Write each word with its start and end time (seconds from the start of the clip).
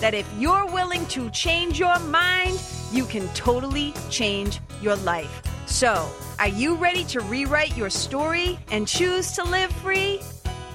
that 0.00 0.14
if 0.14 0.28
you're 0.38 0.66
willing 0.66 1.06
to 1.06 1.30
change 1.30 1.78
your 1.78 1.98
mind, 2.00 2.60
you 2.92 3.04
can 3.04 3.28
totally 3.34 3.94
change 4.10 4.60
your 4.80 4.96
life. 4.96 5.42
So, 5.66 6.10
are 6.38 6.48
you 6.48 6.74
ready 6.74 7.04
to 7.04 7.20
rewrite 7.20 7.76
your 7.76 7.90
story 7.90 8.58
and 8.70 8.86
choose 8.86 9.32
to 9.32 9.44
live 9.44 9.72
free? 9.72 10.20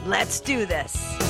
Let's 0.05 0.39
do 0.39 0.65
this. 0.65 1.28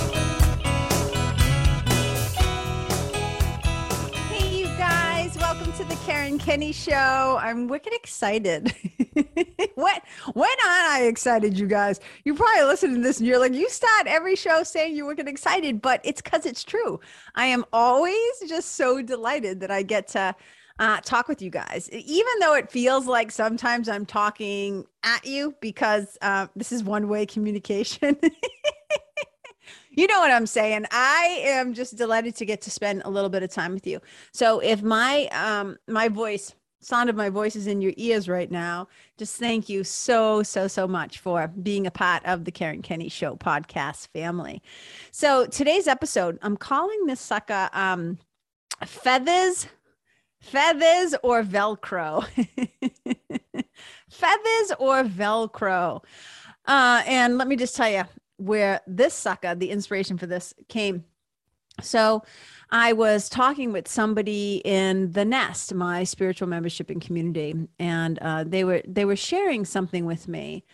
Karen 6.05 6.37
Kenney 6.37 6.71
Show. 6.71 7.37
I'm 7.41 7.67
wicked 7.67 7.93
excited. 7.93 8.73
what? 9.75 10.03
when 10.33 10.49
aren't 10.65 10.91
I 10.91 11.05
excited, 11.07 11.57
you 11.57 11.67
guys? 11.67 11.99
You 12.23 12.33
probably 12.35 12.63
listen 12.63 12.95
to 12.95 13.01
this 13.01 13.19
and 13.19 13.27
you're 13.27 13.39
like, 13.39 13.53
you 13.53 13.69
start 13.69 14.07
every 14.07 14.35
show 14.35 14.63
saying 14.63 14.95
you're 14.95 15.07
wicked 15.07 15.27
excited, 15.27 15.81
but 15.81 16.01
it's 16.03 16.21
because 16.21 16.45
it's 16.45 16.63
true. 16.63 16.99
I 17.35 17.45
am 17.45 17.65
always 17.73 18.15
just 18.47 18.75
so 18.75 19.01
delighted 19.01 19.59
that 19.61 19.71
I 19.71 19.83
get 19.83 20.07
to 20.09 20.35
uh, 20.79 21.01
talk 21.01 21.27
with 21.27 21.41
you 21.41 21.49
guys, 21.49 21.89
even 21.91 22.33
though 22.39 22.55
it 22.55 22.71
feels 22.71 23.05
like 23.05 23.31
sometimes 23.31 23.89
I'm 23.89 24.05
talking 24.05 24.85
at 25.03 25.25
you 25.25 25.55
because 25.59 26.17
uh, 26.21 26.47
this 26.55 26.71
is 26.71 26.83
one 26.83 27.09
way 27.09 27.25
communication. 27.25 28.17
you 29.99 30.07
know 30.07 30.21
what 30.21 30.31
I'm 30.31 30.47
saying. 30.47 30.85
I 30.91 31.41
am 31.43 31.73
just 31.73 31.97
delighted 31.97 32.33
to 32.37 32.45
get 32.45 32.61
to 32.61 32.71
spend 32.71 33.01
a 33.03 33.09
little 33.09 33.29
bit 33.29 33.43
of 33.43 33.49
time 33.49 33.73
with 33.73 33.85
you. 33.85 33.99
So 34.31 34.59
if 34.59 34.81
my 34.81 35.27
um, 35.27 35.77
my 35.89 36.07
voice 36.07 36.55
sound 36.79 37.09
of 37.09 37.17
my 37.17 37.27
voice 37.27 37.57
is 37.57 37.67
in 37.67 37.81
your 37.81 37.91
ears 37.97 38.29
right 38.29 38.49
now, 38.49 38.87
just 39.17 39.37
thank 39.37 39.67
you 39.67 39.83
so, 39.83 40.41
so, 40.41 40.69
so 40.69 40.87
much 40.87 41.19
for 41.19 41.49
being 41.61 41.85
a 41.85 41.91
part 41.91 42.23
of 42.25 42.45
the 42.45 42.51
Karen 42.51 42.81
Kenney 42.81 43.09
Show 43.09 43.35
podcast 43.35 44.07
family. 44.13 44.63
So 45.11 45.45
today's 45.45 45.89
episode, 45.89 46.39
I'm 46.41 46.55
calling 46.55 47.05
this 47.05 47.19
sucker 47.19 47.69
um, 47.73 48.17
Feathers 48.85 49.67
Feathers 50.39 51.15
or 51.21 51.43
Velcro? 51.43 52.23
Feathers 54.09 54.71
or 54.79 55.03
Velcro? 55.03 56.01
Uh, 56.65 57.03
and 57.05 57.37
let 57.37 57.47
me 57.49 57.57
just 57.57 57.75
tell 57.75 57.89
you 57.89 58.03
where 58.39 58.81
this 58.87 59.13
sucker, 59.13 59.55
the 59.55 59.69
inspiration 59.69 60.17
for 60.17 60.27
this 60.27 60.53
came. 60.67 61.03
So, 61.81 62.23
I 62.71 62.93
was 62.93 63.29
talking 63.29 63.71
with 63.71 63.87
somebody 63.87 64.61
in 64.63 65.11
the 65.11 65.25
Nest, 65.25 65.73
my 65.73 66.03
spiritual 66.03 66.47
membership 66.47 66.89
and 66.89 67.01
community, 67.01 67.55
and 67.79 68.19
uh, 68.19 68.43
they 68.45 68.63
were 68.63 68.83
they 68.87 69.05
were 69.05 69.15
sharing 69.15 69.65
something 69.65 70.05
with 70.05 70.27
me, 70.27 70.65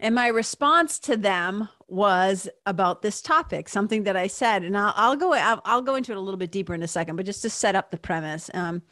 and 0.00 0.14
my 0.14 0.26
response 0.26 0.98
to 1.00 1.16
them 1.16 1.68
was 1.86 2.48
about 2.66 3.02
this 3.02 3.22
topic, 3.22 3.68
something 3.68 4.02
that 4.04 4.16
I 4.16 4.26
said, 4.26 4.64
and 4.64 4.76
I'll, 4.76 4.92
I'll 4.96 5.16
go 5.16 5.32
I'll, 5.34 5.62
I'll, 5.64 5.82
go 5.82 5.94
into 5.94 6.10
it 6.10 6.18
a 6.18 6.20
little 6.20 6.38
bit 6.38 6.50
deeper 6.50 6.74
in 6.74 6.82
a 6.82 6.88
second, 6.88 7.14
but 7.14 7.26
just 7.26 7.42
to 7.42 7.50
set 7.50 7.76
up 7.76 7.92
the 7.92 7.96
premise. 7.96 8.50
Um, 8.52 8.82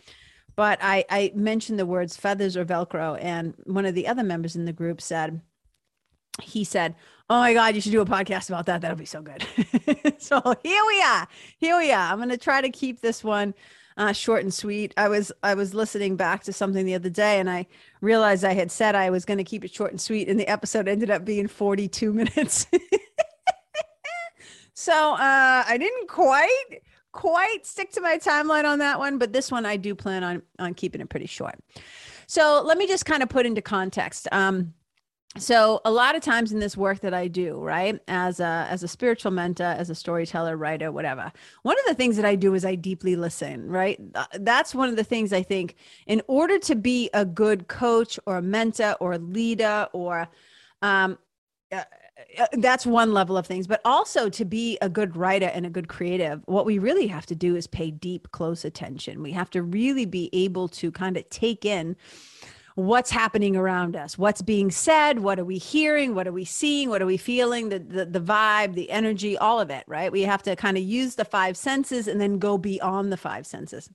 but 0.56 0.78
I, 0.80 1.04
I 1.10 1.32
mentioned 1.34 1.80
the 1.80 1.86
words 1.86 2.16
feathers 2.16 2.56
or 2.56 2.64
Velcro, 2.64 3.18
and 3.20 3.54
one 3.64 3.86
of 3.86 3.96
the 3.96 4.06
other 4.06 4.22
members 4.22 4.54
in 4.54 4.64
the 4.64 4.72
group 4.72 5.00
said, 5.00 5.40
he 6.40 6.62
said, 6.62 6.94
Oh 7.30 7.38
my 7.38 7.54
God, 7.54 7.74
you 7.74 7.80
should 7.80 7.92
do 7.92 8.02
a 8.02 8.06
podcast 8.06 8.50
about 8.50 8.66
that. 8.66 8.82
That'll 8.82 8.98
be 8.98 9.06
so 9.06 9.22
good. 9.22 9.42
so 10.18 10.40
here 10.62 10.82
we 10.86 11.02
are. 11.02 11.26
Here 11.56 11.78
we 11.78 11.90
are. 11.90 12.12
I'm 12.12 12.18
going 12.18 12.28
to 12.28 12.36
try 12.36 12.60
to 12.60 12.68
keep 12.68 13.00
this 13.00 13.24
one 13.24 13.54
uh, 13.96 14.12
short 14.12 14.42
and 14.42 14.52
sweet. 14.52 14.92
I 14.98 15.08
was 15.08 15.32
I 15.42 15.54
was 15.54 15.72
listening 15.72 16.16
back 16.16 16.44
to 16.44 16.52
something 16.52 16.84
the 16.84 16.94
other 16.94 17.08
day, 17.08 17.40
and 17.40 17.48
I 17.48 17.66
realized 18.02 18.44
I 18.44 18.52
had 18.52 18.70
said 18.70 18.94
I 18.94 19.08
was 19.08 19.24
going 19.24 19.38
to 19.38 19.44
keep 19.44 19.64
it 19.64 19.72
short 19.72 19.90
and 19.90 20.00
sweet, 20.00 20.28
and 20.28 20.38
the 20.38 20.48
episode 20.48 20.86
ended 20.86 21.10
up 21.10 21.24
being 21.24 21.48
42 21.48 22.12
minutes. 22.12 22.66
so 24.74 25.14
uh, 25.14 25.64
I 25.66 25.76
didn't 25.78 26.08
quite 26.08 26.82
quite 27.12 27.64
stick 27.64 27.92
to 27.92 28.00
my 28.02 28.18
timeline 28.18 28.64
on 28.64 28.80
that 28.80 28.98
one, 28.98 29.16
but 29.16 29.32
this 29.32 29.50
one 29.50 29.64
I 29.64 29.76
do 29.78 29.94
plan 29.94 30.24
on 30.24 30.42
on 30.58 30.74
keeping 30.74 31.00
it 31.00 31.08
pretty 31.08 31.26
short. 31.26 31.58
So 32.26 32.62
let 32.62 32.76
me 32.76 32.86
just 32.86 33.06
kind 33.06 33.22
of 33.22 33.30
put 33.30 33.46
into 33.46 33.62
context. 33.62 34.28
Um, 34.30 34.74
so 35.36 35.80
a 35.84 35.90
lot 35.90 36.14
of 36.14 36.22
times 36.22 36.52
in 36.52 36.60
this 36.60 36.76
work 36.76 37.00
that 37.00 37.12
i 37.12 37.26
do 37.26 37.58
right 37.60 38.00
as 38.06 38.38
a 38.38 38.66
as 38.70 38.82
a 38.82 38.88
spiritual 38.88 39.32
mentor 39.32 39.64
as 39.64 39.90
a 39.90 39.94
storyteller 39.94 40.56
writer 40.56 40.92
whatever 40.92 41.32
one 41.62 41.76
of 41.78 41.84
the 41.86 41.94
things 41.94 42.16
that 42.16 42.24
i 42.24 42.34
do 42.34 42.54
is 42.54 42.64
i 42.64 42.74
deeply 42.74 43.16
listen 43.16 43.68
right? 43.68 44.00
That's 44.34 44.74
one 44.74 44.88
of 44.88 44.96
the 44.96 45.04
things 45.04 45.32
i 45.32 45.42
think 45.42 45.74
in 46.06 46.22
order 46.28 46.58
to 46.60 46.74
be 46.74 47.10
a 47.14 47.24
good 47.24 47.68
coach 47.68 48.18
or 48.26 48.36
a 48.36 48.42
mentor 48.42 48.96
or 49.00 49.14
a 49.14 49.18
leader 49.18 49.88
or 49.92 50.28
um, 50.82 51.18
uh, 51.72 51.82
uh, 52.38 52.46
that's 52.58 52.86
one 52.86 53.12
level 53.12 53.36
of 53.36 53.46
things 53.46 53.66
but 53.66 53.80
also 53.84 54.28
to 54.28 54.44
be 54.44 54.78
a 54.80 54.88
good 54.88 55.16
writer 55.16 55.46
and 55.46 55.66
a 55.66 55.70
good 55.70 55.88
creative 55.88 56.42
what 56.46 56.64
we 56.66 56.78
really 56.78 57.06
have 57.06 57.26
to 57.26 57.34
do 57.34 57.56
is 57.56 57.66
pay 57.66 57.90
deep 57.90 58.30
close 58.30 58.64
attention. 58.64 59.22
We 59.22 59.32
have 59.32 59.50
to 59.50 59.62
really 59.62 60.06
be 60.06 60.30
able 60.32 60.68
to 60.68 60.90
kind 60.90 61.16
of 61.16 61.28
take 61.30 61.64
in 61.64 61.96
what's 62.74 63.10
happening 63.10 63.56
around 63.56 63.96
us? 63.96 64.18
What's 64.18 64.42
being 64.42 64.70
said? 64.70 65.20
What 65.20 65.38
are 65.38 65.44
we 65.44 65.58
hearing? 65.58 66.14
What 66.14 66.26
are 66.26 66.32
we 66.32 66.44
seeing? 66.44 66.90
What 66.90 67.02
are 67.02 67.06
we 67.06 67.16
feeling? 67.16 67.68
The, 67.68 67.78
the 67.78 68.04
the 68.04 68.20
vibe 68.20 68.74
the 68.74 68.90
energy 68.90 69.38
all 69.38 69.60
of 69.60 69.70
it 69.70 69.84
right? 69.86 70.10
We 70.10 70.22
have 70.22 70.42
to 70.44 70.56
kind 70.56 70.76
of 70.76 70.82
use 70.82 71.14
the 71.14 71.24
five 71.24 71.56
senses 71.56 72.08
and 72.08 72.20
then 72.20 72.38
go 72.38 72.58
beyond 72.58 73.12
the 73.12 73.16
five 73.16 73.46
senses. 73.46 73.88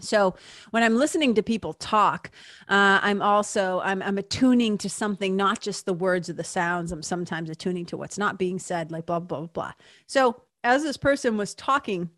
So 0.00 0.34
when 0.70 0.82
i'm 0.82 0.96
listening 0.96 1.34
to 1.34 1.42
people 1.42 1.74
talk 1.74 2.30
uh, 2.68 2.98
i'm 3.02 3.20
also 3.20 3.82
I'm, 3.84 4.00
I'm 4.02 4.16
attuning 4.16 4.78
to 4.78 4.88
something 4.88 5.36
not 5.36 5.60
just 5.60 5.84
the 5.84 5.92
words 5.92 6.30
or 6.30 6.32
the 6.32 6.44
sounds. 6.44 6.92
I'm 6.92 7.02
sometimes 7.02 7.50
attuning 7.50 7.84
to 7.86 7.98
what's 7.98 8.16
not 8.16 8.38
being 8.38 8.58
said 8.58 8.90
like 8.90 9.04
blah 9.04 9.20
blah 9.20 9.40
blah, 9.40 9.46
blah. 9.48 9.72
so 10.06 10.42
as 10.64 10.82
this 10.82 10.96
person 10.96 11.36
was 11.36 11.54
talking 11.54 12.08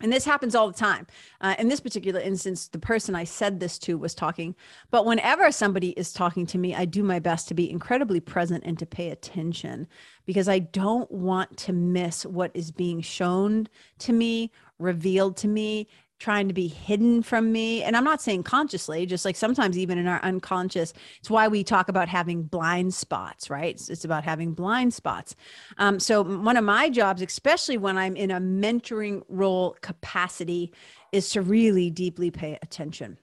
and 0.00 0.12
this 0.12 0.24
happens 0.24 0.56
all 0.56 0.66
the 0.66 0.76
time. 0.76 1.06
Uh, 1.40 1.54
in 1.56 1.68
this 1.68 1.80
particular 1.80 2.18
instance, 2.18 2.66
the 2.66 2.80
person 2.80 3.14
I 3.14 3.22
said 3.22 3.60
this 3.60 3.78
to 3.80 3.96
was 3.96 4.12
talking. 4.12 4.56
But 4.90 5.06
whenever 5.06 5.52
somebody 5.52 5.90
is 5.90 6.12
talking 6.12 6.46
to 6.46 6.58
me, 6.58 6.74
I 6.74 6.84
do 6.84 7.04
my 7.04 7.20
best 7.20 7.46
to 7.48 7.54
be 7.54 7.70
incredibly 7.70 8.18
present 8.18 8.64
and 8.66 8.76
to 8.80 8.86
pay 8.86 9.10
attention 9.10 9.86
because 10.26 10.48
I 10.48 10.58
don't 10.58 11.10
want 11.12 11.56
to 11.58 11.72
miss 11.72 12.26
what 12.26 12.50
is 12.54 12.72
being 12.72 13.02
shown 13.02 13.68
to 14.00 14.12
me, 14.12 14.50
revealed 14.80 15.36
to 15.38 15.48
me, 15.48 15.86
trying 16.24 16.48
to 16.48 16.54
be 16.54 16.68
hidden 16.68 17.22
from 17.22 17.52
me. 17.52 17.82
And 17.82 17.94
I'm 17.94 18.02
not 18.02 18.22
saying 18.22 18.44
consciously, 18.44 19.04
just 19.04 19.26
like 19.26 19.36
sometimes 19.36 19.76
even 19.76 19.98
in 19.98 20.06
our 20.06 20.22
unconscious, 20.22 20.94
it's 21.20 21.28
why 21.28 21.48
we 21.48 21.62
talk 21.62 21.90
about 21.90 22.08
having 22.08 22.44
blind 22.44 22.94
spots, 22.94 23.50
right? 23.50 23.74
It's, 23.74 23.90
it's 23.90 24.06
about 24.06 24.24
having 24.24 24.54
blind 24.54 24.94
spots. 24.94 25.36
Um, 25.76 26.00
so, 26.00 26.22
one 26.22 26.56
of 26.56 26.64
my 26.64 26.88
jobs, 26.88 27.20
especially 27.20 27.76
when 27.76 27.98
I'm 27.98 28.16
in 28.16 28.30
a 28.30 28.40
mentoring 28.40 29.20
role 29.28 29.76
capacity, 29.82 30.72
is 31.12 31.28
to 31.30 31.42
really 31.42 31.90
deeply 31.90 32.30
pay 32.30 32.58
attention. 32.62 33.18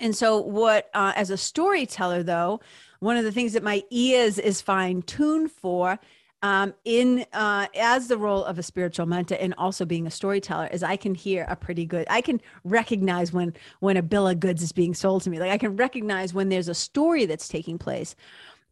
And 0.00 0.16
so, 0.16 0.40
what, 0.40 0.88
uh, 0.94 1.12
as 1.16 1.28
a 1.28 1.36
storyteller, 1.36 2.22
though, 2.22 2.60
one 3.00 3.18
of 3.18 3.24
the 3.24 3.32
things 3.32 3.52
that 3.52 3.62
my 3.62 3.82
ears 3.90 4.38
is 4.38 4.62
fine 4.62 5.02
tuned 5.02 5.52
for 5.52 5.98
um, 6.44 6.74
in 6.84 7.24
uh, 7.32 7.66
as 7.74 8.06
the 8.06 8.18
role 8.18 8.44
of 8.44 8.58
a 8.58 8.62
spiritual 8.62 9.06
mentor 9.06 9.38
and 9.40 9.54
also 9.56 9.86
being 9.86 10.06
a 10.06 10.10
storyteller 10.10 10.66
is 10.66 10.82
I 10.82 10.94
can 10.94 11.14
hear 11.14 11.46
a 11.48 11.56
pretty 11.56 11.86
good 11.86 12.06
I 12.10 12.20
can 12.20 12.38
recognize 12.64 13.32
when 13.32 13.54
when 13.80 13.96
a 13.96 14.02
bill 14.02 14.28
of 14.28 14.40
goods 14.40 14.62
is 14.62 14.70
being 14.70 14.92
sold 14.92 15.22
to 15.22 15.30
me. 15.30 15.40
Like 15.40 15.50
I 15.50 15.56
can 15.56 15.74
recognize 15.74 16.34
when 16.34 16.50
there's 16.50 16.68
a 16.68 16.74
story 16.74 17.24
that's 17.24 17.48
taking 17.48 17.78
place. 17.78 18.14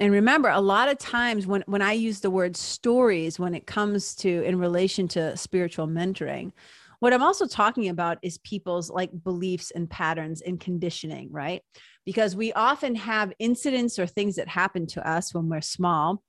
And 0.00 0.12
remember 0.12 0.50
a 0.50 0.60
lot 0.60 0.90
of 0.90 0.98
times 0.98 1.46
when 1.46 1.64
when 1.66 1.80
I 1.80 1.92
use 1.92 2.20
the 2.20 2.30
word 2.30 2.58
stories 2.58 3.38
when 3.38 3.54
it 3.54 3.66
comes 3.66 4.14
to 4.16 4.42
in 4.42 4.58
relation 4.58 5.08
to 5.08 5.34
spiritual 5.38 5.88
mentoring 5.88 6.52
what 6.98 7.14
I'm 7.14 7.22
also 7.22 7.46
talking 7.46 7.88
about 7.88 8.18
is 8.22 8.36
people's 8.38 8.90
like 8.90 9.10
beliefs 9.24 9.70
and 9.70 9.88
patterns 9.88 10.42
and 10.42 10.60
conditioning 10.60 11.32
right? 11.32 11.62
Because 12.04 12.36
we 12.36 12.52
often 12.52 12.94
have 12.96 13.32
incidents 13.38 13.98
or 13.98 14.06
things 14.06 14.36
that 14.36 14.48
happen 14.48 14.86
to 14.88 15.08
us 15.08 15.32
when 15.32 15.48
we're 15.48 15.62
small 15.62 16.22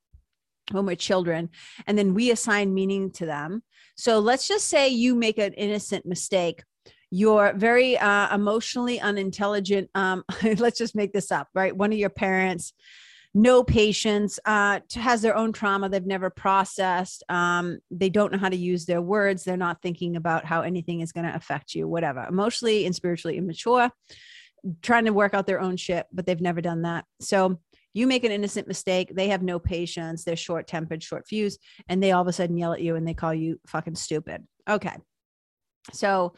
when 0.72 0.86
we're 0.86 0.96
children 0.96 1.50
and 1.88 1.98
then 1.98 2.14
we 2.14 2.32
assign 2.32 2.74
meaning 2.74 3.12
to 3.12 3.26
them. 3.26 3.64
So 3.96 4.20
let's 4.20 4.48
just 4.48 4.68
say 4.68 4.90
you 4.90 5.16
make 5.16 5.38
an 5.38 5.54
innocent 5.54 6.06
mistake. 6.06 6.64
You're 7.12 7.54
very 7.56 7.98
uh, 7.98 8.34
emotionally 8.34 9.00
unintelligent 9.00 9.90
um, 9.94 10.24
let's 10.58 10.78
just 10.78 10.96
make 10.96 11.14
this 11.14 11.32
up 11.32 11.48
right? 11.54 11.76
One 11.76 11.92
of 11.92 12.00
your 12.00 12.10
parents 12.10 12.74
no 13.36 13.64
patience 13.64 14.40
uh, 14.46 14.80
has 14.94 15.24
their 15.24 15.36
own 15.36 15.52
trauma 15.52 15.90
they've 15.90 16.06
never 16.06 16.30
processed 16.30 17.24
um, 17.30 17.80
they 17.90 18.10
don't 18.10 18.32
know 18.32 18.38
how 18.38 18.50
to 18.50 18.56
use 18.56 18.86
their 18.86 19.02
words 19.02 19.44
they're 19.44 19.58
not 19.58 19.82
thinking 19.82 20.16
about 20.16 20.46
how 20.46 20.62
anything 20.62 21.00
is 21.00 21.12
going 21.12 21.26
to 21.26 21.36
affect 21.36 21.74
you 21.74 21.88
whatever. 21.88 22.26
Emotionally 22.30 22.86
and 22.86 22.96
spiritually 22.96 23.38
immature 23.38 23.92
trying 24.82 25.06
to 25.06 25.14
work 25.14 25.34
out 25.34 25.46
their 25.46 25.62
own 25.62 25.78
shit, 25.78 26.08
but 26.12 26.26
they've 26.26 26.42
never 26.42 26.62
done 26.62 26.84
that. 26.84 27.06
So 27.20 27.60
you 27.94 28.08
make 28.08 28.24
an 28.24 28.32
innocent 28.32 28.68
mistake, 28.68 29.12
they 29.14 29.30
have 29.30 29.44
no 29.44 29.60
patience, 29.60 30.24
they're 30.24 30.36
short 30.36 30.68
tempered, 30.68 31.04
short 31.04 31.28
fused, 31.28 31.60
and 31.88 32.02
they 32.02 32.12
all 32.12 32.22
of 32.22 32.28
a 32.28 32.34
sudden 32.34 32.58
yell 32.58 32.74
at 32.74 32.82
you 32.82 32.96
and 32.96 33.08
they 33.08 33.14
call 33.14 33.34
you 33.34 33.60
fucking 33.68 33.96
stupid. 33.96 34.46
Okay. 34.70 34.96
So 35.92 36.34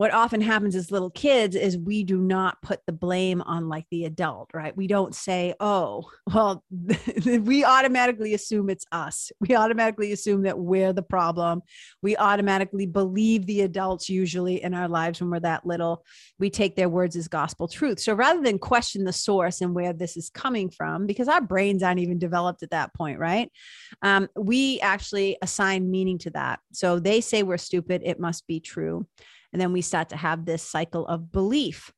what 0.00 0.14
often 0.14 0.40
happens 0.40 0.74
as 0.74 0.90
little 0.90 1.10
kids 1.10 1.54
is 1.54 1.76
we 1.76 2.02
do 2.04 2.16
not 2.16 2.62
put 2.62 2.80
the 2.86 2.92
blame 2.92 3.42
on 3.42 3.68
like 3.68 3.84
the 3.90 4.06
adult, 4.06 4.48
right? 4.54 4.74
We 4.74 4.86
don't 4.86 5.14
say, 5.14 5.52
oh, 5.60 6.10
well, 6.32 6.64
we 7.26 7.64
automatically 7.66 8.32
assume 8.32 8.70
it's 8.70 8.86
us. 8.92 9.30
We 9.40 9.54
automatically 9.54 10.12
assume 10.12 10.44
that 10.44 10.58
we're 10.58 10.94
the 10.94 11.02
problem. 11.02 11.60
We 12.00 12.16
automatically 12.16 12.86
believe 12.86 13.44
the 13.44 13.60
adults 13.60 14.08
usually 14.08 14.62
in 14.62 14.72
our 14.72 14.88
lives 14.88 15.20
when 15.20 15.28
we're 15.28 15.40
that 15.40 15.66
little. 15.66 16.02
We 16.38 16.48
take 16.48 16.76
their 16.76 16.88
words 16.88 17.14
as 17.14 17.28
gospel 17.28 17.68
truth. 17.68 18.00
So 18.00 18.14
rather 18.14 18.40
than 18.40 18.58
question 18.58 19.04
the 19.04 19.12
source 19.12 19.60
and 19.60 19.74
where 19.74 19.92
this 19.92 20.16
is 20.16 20.30
coming 20.30 20.70
from, 20.70 21.06
because 21.06 21.28
our 21.28 21.42
brains 21.42 21.82
aren't 21.82 22.00
even 22.00 22.18
developed 22.18 22.62
at 22.62 22.70
that 22.70 22.94
point, 22.94 23.18
right? 23.18 23.52
Um, 24.00 24.30
we 24.34 24.80
actually 24.80 25.36
assign 25.42 25.90
meaning 25.90 26.16
to 26.20 26.30
that. 26.30 26.60
So 26.72 26.98
they 26.98 27.20
say 27.20 27.42
we're 27.42 27.58
stupid, 27.58 28.00
it 28.02 28.18
must 28.18 28.46
be 28.46 28.60
true. 28.60 29.06
And 29.52 29.60
then 29.60 29.72
we 29.72 29.82
start 29.82 30.08
to 30.10 30.16
have 30.16 30.44
this 30.44 30.62
cycle 30.62 31.06
of 31.06 31.32
belief, 31.32 31.92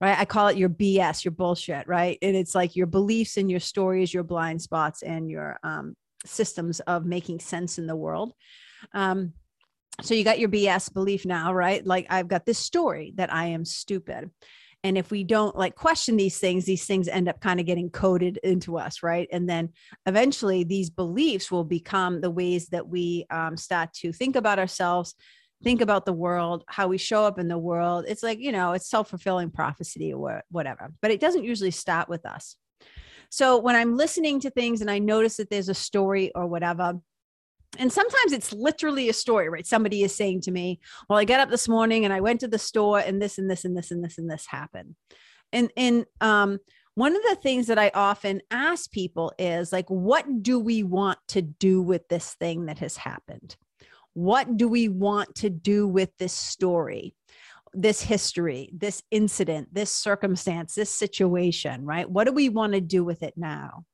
right? 0.00 0.18
I 0.18 0.24
call 0.24 0.48
it 0.48 0.56
your 0.56 0.68
BS, 0.68 1.24
your 1.24 1.32
bullshit, 1.32 1.86
right? 1.86 2.18
And 2.22 2.36
it's 2.36 2.54
like 2.54 2.76
your 2.76 2.86
beliefs 2.86 3.36
and 3.36 3.50
your 3.50 3.60
stories, 3.60 4.12
your 4.12 4.24
blind 4.24 4.60
spots, 4.62 5.02
and 5.02 5.30
your 5.30 5.58
um, 5.62 5.96
systems 6.24 6.80
of 6.80 7.06
making 7.06 7.40
sense 7.40 7.78
in 7.78 7.86
the 7.86 7.96
world. 7.96 8.32
Um, 8.92 9.32
so 10.02 10.14
you 10.14 10.22
got 10.22 10.38
your 10.38 10.48
BS 10.48 10.92
belief 10.92 11.26
now, 11.26 11.52
right? 11.52 11.84
Like 11.84 12.06
I've 12.10 12.28
got 12.28 12.46
this 12.46 12.58
story 12.58 13.12
that 13.16 13.32
I 13.32 13.46
am 13.46 13.64
stupid. 13.64 14.30
And 14.84 14.96
if 14.96 15.10
we 15.10 15.24
don't 15.24 15.56
like 15.56 15.74
question 15.74 16.16
these 16.16 16.38
things, 16.38 16.64
these 16.64 16.86
things 16.86 17.08
end 17.08 17.28
up 17.28 17.40
kind 17.40 17.58
of 17.58 17.66
getting 17.66 17.90
coded 17.90 18.38
into 18.44 18.78
us, 18.78 19.02
right? 19.02 19.28
And 19.32 19.48
then 19.48 19.70
eventually 20.06 20.62
these 20.62 20.88
beliefs 20.88 21.50
will 21.50 21.64
become 21.64 22.20
the 22.20 22.30
ways 22.30 22.68
that 22.68 22.86
we 22.86 23.26
um, 23.30 23.56
start 23.56 23.92
to 23.94 24.12
think 24.12 24.36
about 24.36 24.60
ourselves, 24.60 25.14
think 25.62 25.80
about 25.80 26.04
the 26.04 26.12
world, 26.12 26.64
how 26.68 26.88
we 26.88 26.98
show 26.98 27.24
up 27.24 27.38
in 27.38 27.48
the 27.48 27.58
world. 27.58 28.04
It's 28.08 28.22
like, 28.22 28.38
you 28.38 28.52
know, 28.52 28.72
it's 28.72 28.88
self 28.88 29.10
fulfilling 29.10 29.50
prophecy 29.50 30.12
or 30.12 30.42
whatever, 30.50 30.92
but 31.02 31.10
it 31.10 31.20
doesn't 31.20 31.44
usually 31.44 31.70
start 31.70 32.08
with 32.08 32.24
us. 32.24 32.56
So 33.30 33.58
when 33.58 33.76
I'm 33.76 33.96
listening 33.96 34.40
to 34.40 34.50
things 34.50 34.80
and 34.80 34.90
I 34.90 34.98
notice 34.98 35.36
that 35.36 35.50
there's 35.50 35.68
a 35.68 35.74
story 35.74 36.32
or 36.34 36.46
whatever, 36.46 36.94
and 37.78 37.92
sometimes 37.92 38.32
it's 38.32 38.52
literally 38.52 39.08
a 39.08 39.12
story, 39.12 39.48
right? 39.48 39.66
Somebody 39.66 40.02
is 40.02 40.14
saying 40.14 40.42
to 40.42 40.50
me, 40.50 40.80
Well, 41.08 41.18
I 41.18 41.24
got 41.24 41.40
up 41.40 41.50
this 41.50 41.68
morning 41.68 42.04
and 42.04 42.14
I 42.14 42.20
went 42.20 42.40
to 42.40 42.48
the 42.48 42.58
store 42.58 43.00
and 43.00 43.20
this 43.20 43.36
and 43.38 43.50
this 43.50 43.64
and 43.64 43.76
this 43.76 43.90
and 43.90 44.02
this 44.02 44.18
and 44.18 44.30
this 44.30 44.46
happened. 44.46 44.94
And, 45.52 45.70
and, 45.76 46.06
um, 46.20 46.58
one 46.94 47.14
of 47.14 47.22
the 47.22 47.36
things 47.36 47.68
that 47.68 47.78
I 47.78 47.92
often 47.94 48.40
ask 48.50 48.90
people 48.90 49.32
is 49.38 49.72
like, 49.72 49.88
what 49.88 50.42
do 50.42 50.58
we 50.58 50.82
want 50.82 51.20
to 51.28 51.42
do 51.42 51.80
with 51.80 52.08
this 52.08 52.34
thing 52.34 52.66
that 52.66 52.80
has 52.80 52.96
happened? 52.96 53.54
What 54.14 54.56
do 54.56 54.68
we 54.68 54.88
want 54.88 55.36
to 55.36 55.50
do 55.50 55.86
with 55.86 56.10
this 56.18 56.32
story? 56.32 57.14
this 57.74 58.00
history, 58.00 58.70
this 58.72 59.02
incident, 59.10 59.68
this 59.72 59.90
circumstance, 59.90 60.74
this 60.74 60.90
situation, 60.90 61.84
right? 61.84 62.08
What 62.08 62.24
do 62.24 62.32
we 62.32 62.48
want 62.48 62.72
to 62.72 62.80
do 62.80 63.04
with 63.04 63.22
it 63.22 63.34
now? 63.36 63.84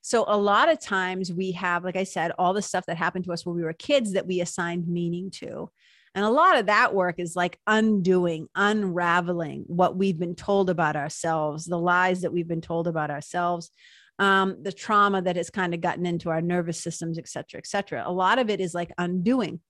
So, 0.00 0.24
a 0.26 0.36
lot 0.36 0.70
of 0.70 0.80
times 0.80 1.32
we 1.32 1.52
have, 1.52 1.84
like 1.84 1.96
I 1.96 2.04
said, 2.04 2.32
all 2.38 2.54
the 2.54 2.62
stuff 2.62 2.86
that 2.86 2.96
happened 2.96 3.24
to 3.26 3.32
us 3.32 3.44
when 3.44 3.56
we 3.56 3.62
were 3.62 3.72
kids 3.72 4.12
that 4.12 4.26
we 4.26 4.40
assigned 4.40 4.88
meaning 4.88 5.30
to. 5.32 5.70
And 6.14 6.24
a 6.24 6.30
lot 6.30 6.58
of 6.58 6.66
that 6.66 6.94
work 6.94 7.16
is 7.18 7.36
like 7.36 7.60
undoing, 7.66 8.48
unraveling 8.54 9.64
what 9.66 9.96
we've 9.96 10.18
been 10.18 10.34
told 10.34 10.70
about 10.70 10.96
ourselves, 10.96 11.66
the 11.66 11.78
lies 11.78 12.22
that 12.22 12.32
we've 12.32 12.48
been 12.48 12.60
told 12.60 12.88
about 12.88 13.10
ourselves, 13.10 13.70
um, 14.18 14.56
the 14.62 14.72
trauma 14.72 15.22
that 15.22 15.36
has 15.36 15.50
kind 15.50 15.74
of 15.74 15.80
gotten 15.80 16.06
into 16.06 16.30
our 16.30 16.40
nervous 16.40 16.80
systems, 16.82 17.18
et 17.18 17.28
cetera, 17.28 17.58
et 17.58 17.66
cetera. 17.66 18.02
A 18.04 18.12
lot 18.12 18.38
of 18.38 18.50
it 18.50 18.60
is 18.60 18.74
like 18.74 18.90
undoing. 18.98 19.60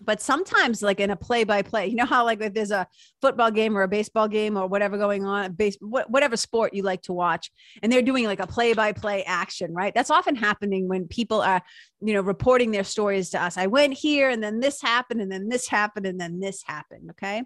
But 0.00 0.22
sometimes 0.22 0.82
like 0.82 1.00
in 1.00 1.10
a 1.10 1.16
play 1.16 1.44
by 1.44 1.60
play 1.60 1.86
you 1.86 1.96
know 1.96 2.06
how 2.06 2.24
like 2.24 2.40
if 2.40 2.54
there's 2.54 2.70
a 2.70 2.86
football 3.20 3.50
game 3.50 3.76
or 3.76 3.82
a 3.82 3.88
baseball 3.88 4.26
game 4.26 4.56
or 4.56 4.66
whatever 4.66 4.96
going 4.96 5.26
on 5.26 5.52
base 5.52 5.76
whatever 5.82 6.34
sport 6.34 6.72
you 6.72 6.82
like 6.82 7.02
to 7.02 7.12
watch 7.12 7.50
and 7.82 7.92
they're 7.92 8.00
doing 8.00 8.24
like 8.24 8.40
a 8.40 8.46
play 8.46 8.72
by 8.72 8.92
play 8.92 9.22
action 9.24 9.74
right? 9.74 9.94
That's 9.94 10.10
often 10.10 10.34
happening 10.34 10.88
when 10.88 11.08
people 11.08 11.42
are 11.42 11.60
you 12.00 12.14
know 12.14 12.22
reporting 12.22 12.70
their 12.70 12.84
stories 12.84 13.28
to 13.30 13.42
us. 13.42 13.58
I 13.58 13.66
went 13.66 13.92
here 13.92 14.30
and 14.30 14.42
then 14.42 14.60
this 14.60 14.80
happened 14.80 15.20
and 15.20 15.30
then 15.30 15.50
this 15.50 15.68
happened 15.68 16.06
and 16.06 16.18
then 16.18 16.40
this 16.40 16.62
happened 16.66 17.10
okay 17.10 17.42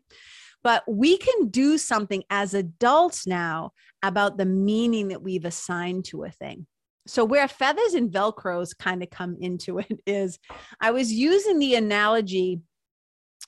but 0.63 0.83
we 0.89 1.17
can 1.19 1.49
do 1.49 1.79
something 1.79 2.25
as 2.31 2.55
adults 2.55 3.27
now 3.27 3.73
about 4.03 4.37
the 4.37 4.47
meaning 4.47 5.09
that 5.09 5.23
we've 5.23 5.45
assigned 5.45 6.05
to 6.07 6.25
a 6.25 6.31
thing. 6.31 6.67
So, 7.07 7.25
where 7.25 7.47
feathers 7.47 7.95
and 7.95 8.11
Velcros 8.11 8.77
kind 8.77 9.03
of 9.03 9.11
come 9.11 9.37
into 9.41 9.79
it 9.79 10.01
is 10.07 10.39
I 10.81 10.91
was 10.91 11.13
using 11.13 11.59
the 11.59 11.75
analogy 11.75 12.61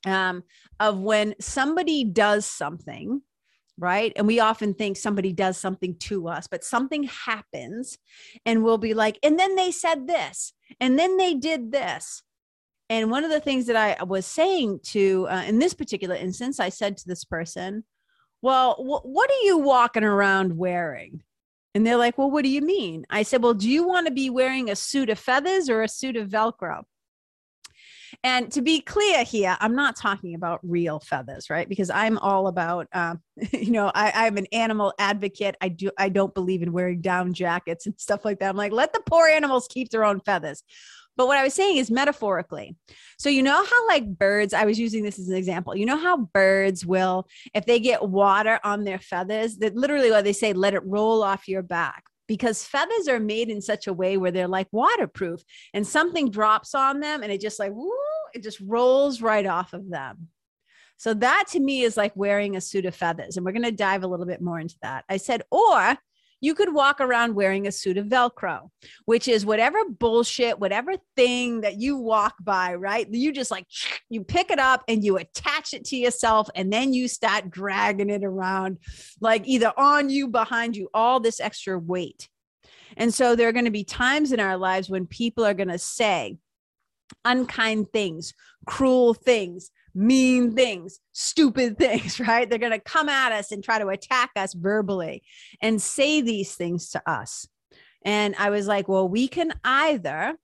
um, 0.07 0.45
of 0.79 0.99
when 1.01 1.35
somebody 1.41 2.05
does 2.05 2.47
something, 2.47 3.23
right? 3.79 4.13
And 4.17 4.27
we 4.27 4.41
often 4.41 4.75
think 4.75 4.97
somebody 4.97 5.33
does 5.33 5.57
something 5.57 5.97
to 6.01 6.29
us, 6.29 6.47
but 6.47 6.65
something 6.65 7.05
happens 7.05 7.99
and 8.45 8.63
we'll 8.63 8.79
be 8.79 8.95
like, 8.95 9.19
and 9.23 9.39
then 9.39 9.57
they 9.57 9.71
said 9.71 10.07
this, 10.07 10.53
and 10.81 10.99
then 10.99 11.17
they 11.17 11.35
did 11.35 11.73
this. 11.73 12.23
And 12.91 13.11
one 13.11 13.25
of 13.25 13.31
the 13.31 13.41
things 13.41 13.67
that 13.67 13.77
I 13.77 14.03
was 14.03 14.25
saying 14.25 14.81
to, 14.85 15.27
uh, 15.31 15.45
in 15.47 15.59
this 15.59 15.75
particular 15.75 16.15
instance, 16.15 16.59
I 16.59 16.71
said 16.71 16.97
to 16.99 17.07
this 17.07 17.25
person, 17.25 17.85
Well, 18.41 18.75
wh- 18.75 19.05
what 19.05 19.31
are 19.31 19.45
you 19.45 19.59
walking 19.59 20.05
around 20.05 20.57
wearing? 20.57 21.23
And 21.75 21.87
they're 21.87 21.97
like, 21.97 22.17
Well, 22.17 22.31
what 22.31 22.45
do 22.45 22.51
you 22.51 22.63
mean? 22.63 23.05
I 23.11 23.23
said, 23.23 23.43
Well, 23.43 23.55
do 23.55 23.69
you 23.69 23.87
want 23.87 24.07
to 24.07 24.13
be 24.13 24.31
wearing 24.31 24.71
a 24.71 24.77
suit 24.77 25.11
of 25.11 25.19
feathers 25.19 25.69
or 25.69 25.83
a 25.83 25.89
suit 25.89 26.17
of 26.17 26.29
Velcro? 26.29 26.85
And 28.25 28.51
to 28.53 28.63
be 28.63 28.81
clear 28.81 29.23
here, 29.25 29.57
I'm 29.61 29.75
not 29.75 29.97
talking 29.97 30.35
about 30.35 30.61
real 30.63 31.01
feathers, 31.01 31.51
right? 31.51 31.69
Because 31.69 31.91
I'm 31.91 32.19
all 32.19 32.47
about, 32.47 32.89
uh, 32.93 33.17
you 33.53 33.71
know, 33.71 33.91
I, 33.95 34.13
I'm 34.15 34.37
an 34.37 34.47
animal 34.53 34.93
advocate. 34.99 35.57
I 35.61 35.69
do, 35.69 35.91
I 35.99 36.09
don't 36.09 36.35
believe 36.35 36.63
in 36.63 36.73
wearing 36.73 37.01
down 37.01 37.33
jackets 37.35 37.87
and 37.87 37.95
stuff 37.99 38.25
like 38.25 38.41
that. 38.41 38.49
I'm 38.49 38.57
like, 38.57 38.73
let 38.73 38.93
the 38.93 39.03
poor 39.07 39.29
animals 39.29 39.69
keep 39.69 39.91
their 39.91 40.05
own 40.05 40.21
feathers. 40.21 40.63
But 41.19 41.27
what 41.27 41.37
I 41.37 41.43
was 41.43 41.53
saying 41.53 41.77
is 41.77 41.91
metaphorically. 41.91 42.77
So, 43.19 43.29
you 43.29 43.43
know 43.43 43.65
how, 43.65 43.87
like 43.89 44.07
birds, 44.07 44.55
I 44.55 44.65
was 44.65 44.79
using 44.79 45.03
this 45.03 45.19
as 45.19 45.29
an 45.29 45.35
example. 45.35 45.77
You 45.77 45.85
know 45.85 45.99
how 45.99 46.17
birds 46.33 46.87
will, 46.87 47.27
if 47.53 47.67
they 47.67 47.81
get 47.81 48.09
water 48.09 48.61
on 48.63 48.85
their 48.85 49.01
feathers, 49.01 49.57
that 49.59 49.75
literally 49.75 50.13
what 50.13 50.23
they 50.23 50.33
say, 50.33 50.53
let 50.53 50.75
it 50.75 50.87
roll 50.87 51.25
off 51.25 51.49
your 51.49 51.63
back 51.63 52.05
because 52.29 52.65
feathers 52.65 53.09
are 53.09 53.19
made 53.19 53.49
in 53.49 53.61
such 53.61 53.89
a 53.89 53.93
way 53.93 54.17
where 54.17 54.31
they're 54.31 54.47
like 54.47 54.69
waterproof 54.71 55.41
and 55.75 55.85
something 55.85 56.31
drops 56.31 56.75
on 56.75 57.01
them 57.01 57.25
and 57.25 57.33
it 57.33 57.41
just 57.41 57.59
like, 57.59 57.73
woo, 57.73 57.91
it 58.33 58.45
just 58.45 58.61
rolls 58.61 59.21
right 59.21 59.47
off 59.47 59.73
of 59.73 59.91
them. 59.91 60.29
So 60.99 61.15
that 61.15 61.47
to 61.51 61.61
me 61.61 61.83
is 61.83 61.97
like 61.97 62.13
wearing 62.15 62.55
a 62.55 62.61
suit 62.61 62.87
of 62.87 62.95
feathers. 62.95 63.37
And 63.37 63.45
we're 63.45 63.53
going 63.53 63.63
to 63.63 63.73
dive 63.73 64.05
a 64.05 64.09
little 64.09 64.27
bit 64.27 64.41
more 64.41 64.61
into 64.61 64.77
that. 64.83 65.05
I 65.09 65.17
said, 65.17 65.43
or 65.51 65.97
you 66.41 66.55
could 66.55 66.73
walk 66.73 67.01
around 67.01 67.35
wearing 67.35 67.67
a 67.67 67.73
suit 67.73 67.99
of 67.99 68.07
Velcro, 68.07 68.71
which 69.05 69.29
is 69.29 69.45
whatever 69.45 69.79
bullshit, 69.89 70.59
whatever 70.59 70.95
thing 71.17 71.63
that 71.63 71.79
you 71.79 71.97
walk 71.97 72.35
by, 72.41 72.75
right? 72.75 73.07
You 73.11 73.33
just 73.33 73.51
like, 73.51 73.67
you 74.11 74.25
pick 74.25 74.51
it 74.51 74.59
up 74.59 74.85
and 74.89 75.05
you 75.05 75.17
attach 75.17 75.75
it 75.75 75.85
to 75.87 75.97
yourself, 75.97 76.49
and 76.55 76.73
then 76.73 76.93
you 76.93 77.09
start 77.09 77.51
dragging 77.51 78.11
it 78.11 78.25
around, 78.25 78.79
like 79.21 79.47
either 79.47 79.73
on 79.77 80.11
you, 80.11 80.29
behind 80.29 80.77
you, 80.77 80.89
all 80.95 81.21
this 81.21 81.41
extra 81.41 81.79
weight. 81.79 82.29
And 82.97 83.13
so 83.13 83.37
there 83.37 83.49
are 83.49 83.53
going 83.53 83.65
to 83.67 83.71
be 83.71 83.85
times 83.85 84.33
in 84.33 84.41
our 84.41 84.57
lives 84.57 84.89
when 84.89 85.07
people 85.07 85.45
are 85.45 85.55
going 85.55 85.69
to 85.69 85.79
say, 85.79 86.39
unkind 87.25 87.93
things, 87.93 88.35
cruel 88.67 89.15
things, 89.15 89.71
mean 89.99 90.55
things, 90.55 91.01
stupid 91.13 91.77
things, 91.77 92.21
right? 92.29 92.49
They're 92.49 92.59
going 92.59 92.73
to 92.73 92.79
come 92.79 93.09
at 93.09 93.33
us 93.33 93.53
and 93.53 93.63
try 93.63 93.79
to 93.79 93.89
attack 93.89 94.31
us 94.37 94.55
verbally 94.55 95.23
and 95.61 95.83
say 95.83 96.21
these 96.21 96.55
things 96.55 96.91
to 96.91 97.03
us. 97.11 97.47
And 98.05 98.35
I 98.39 98.51
was 98.51 98.67
like, 98.67 98.89
well, 98.89 99.09
we 99.09 99.27
can 99.29 99.53
either 99.65 100.37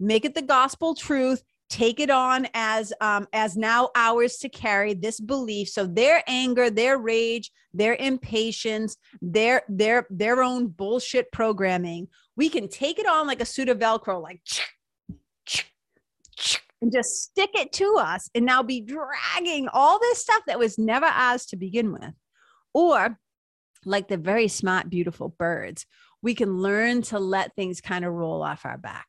make 0.00 0.24
it 0.24 0.34
the 0.34 0.42
gospel 0.42 0.94
truth 0.94 1.42
take 1.68 2.00
it 2.00 2.10
on 2.10 2.48
as 2.52 2.92
um, 3.00 3.28
as 3.32 3.56
now 3.56 3.90
ours 3.94 4.38
to 4.38 4.48
carry 4.48 4.92
this 4.92 5.20
belief 5.20 5.68
so 5.68 5.86
their 5.86 6.22
anger 6.26 6.68
their 6.68 6.98
rage 6.98 7.52
their 7.72 7.94
impatience 7.94 8.96
their 9.22 9.62
their 9.68 10.04
their 10.10 10.42
own 10.42 10.66
bullshit 10.66 11.30
programming 11.30 12.08
we 12.34 12.48
can 12.48 12.66
take 12.66 12.98
it 12.98 13.06
on 13.06 13.26
like 13.26 13.40
a 13.40 13.46
suit 13.46 13.68
of 13.68 13.78
velcro 13.78 14.20
like 14.20 14.40
and 16.82 16.92
just 16.92 17.22
stick 17.22 17.50
it 17.54 17.72
to 17.72 17.96
us 17.98 18.30
and 18.34 18.44
now 18.44 18.62
be 18.62 18.80
dragging 18.80 19.68
all 19.68 19.98
this 19.98 20.20
stuff 20.20 20.42
that 20.46 20.58
was 20.58 20.78
never 20.78 21.06
ours 21.06 21.46
to 21.46 21.56
begin 21.56 21.92
with. 21.92 22.14
Or, 22.72 23.18
like 23.84 24.08
the 24.08 24.16
very 24.16 24.48
smart, 24.48 24.90
beautiful 24.90 25.28
birds, 25.28 25.86
we 26.22 26.34
can 26.34 26.58
learn 26.58 27.02
to 27.02 27.18
let 27.18 27.54
things 27.54 27.80
kind 27.80 28.04
of 28.04 28.12
roll 28.12 28.42
off 28.42 28.64
our 28.64 28.78
back. 28.78 29.06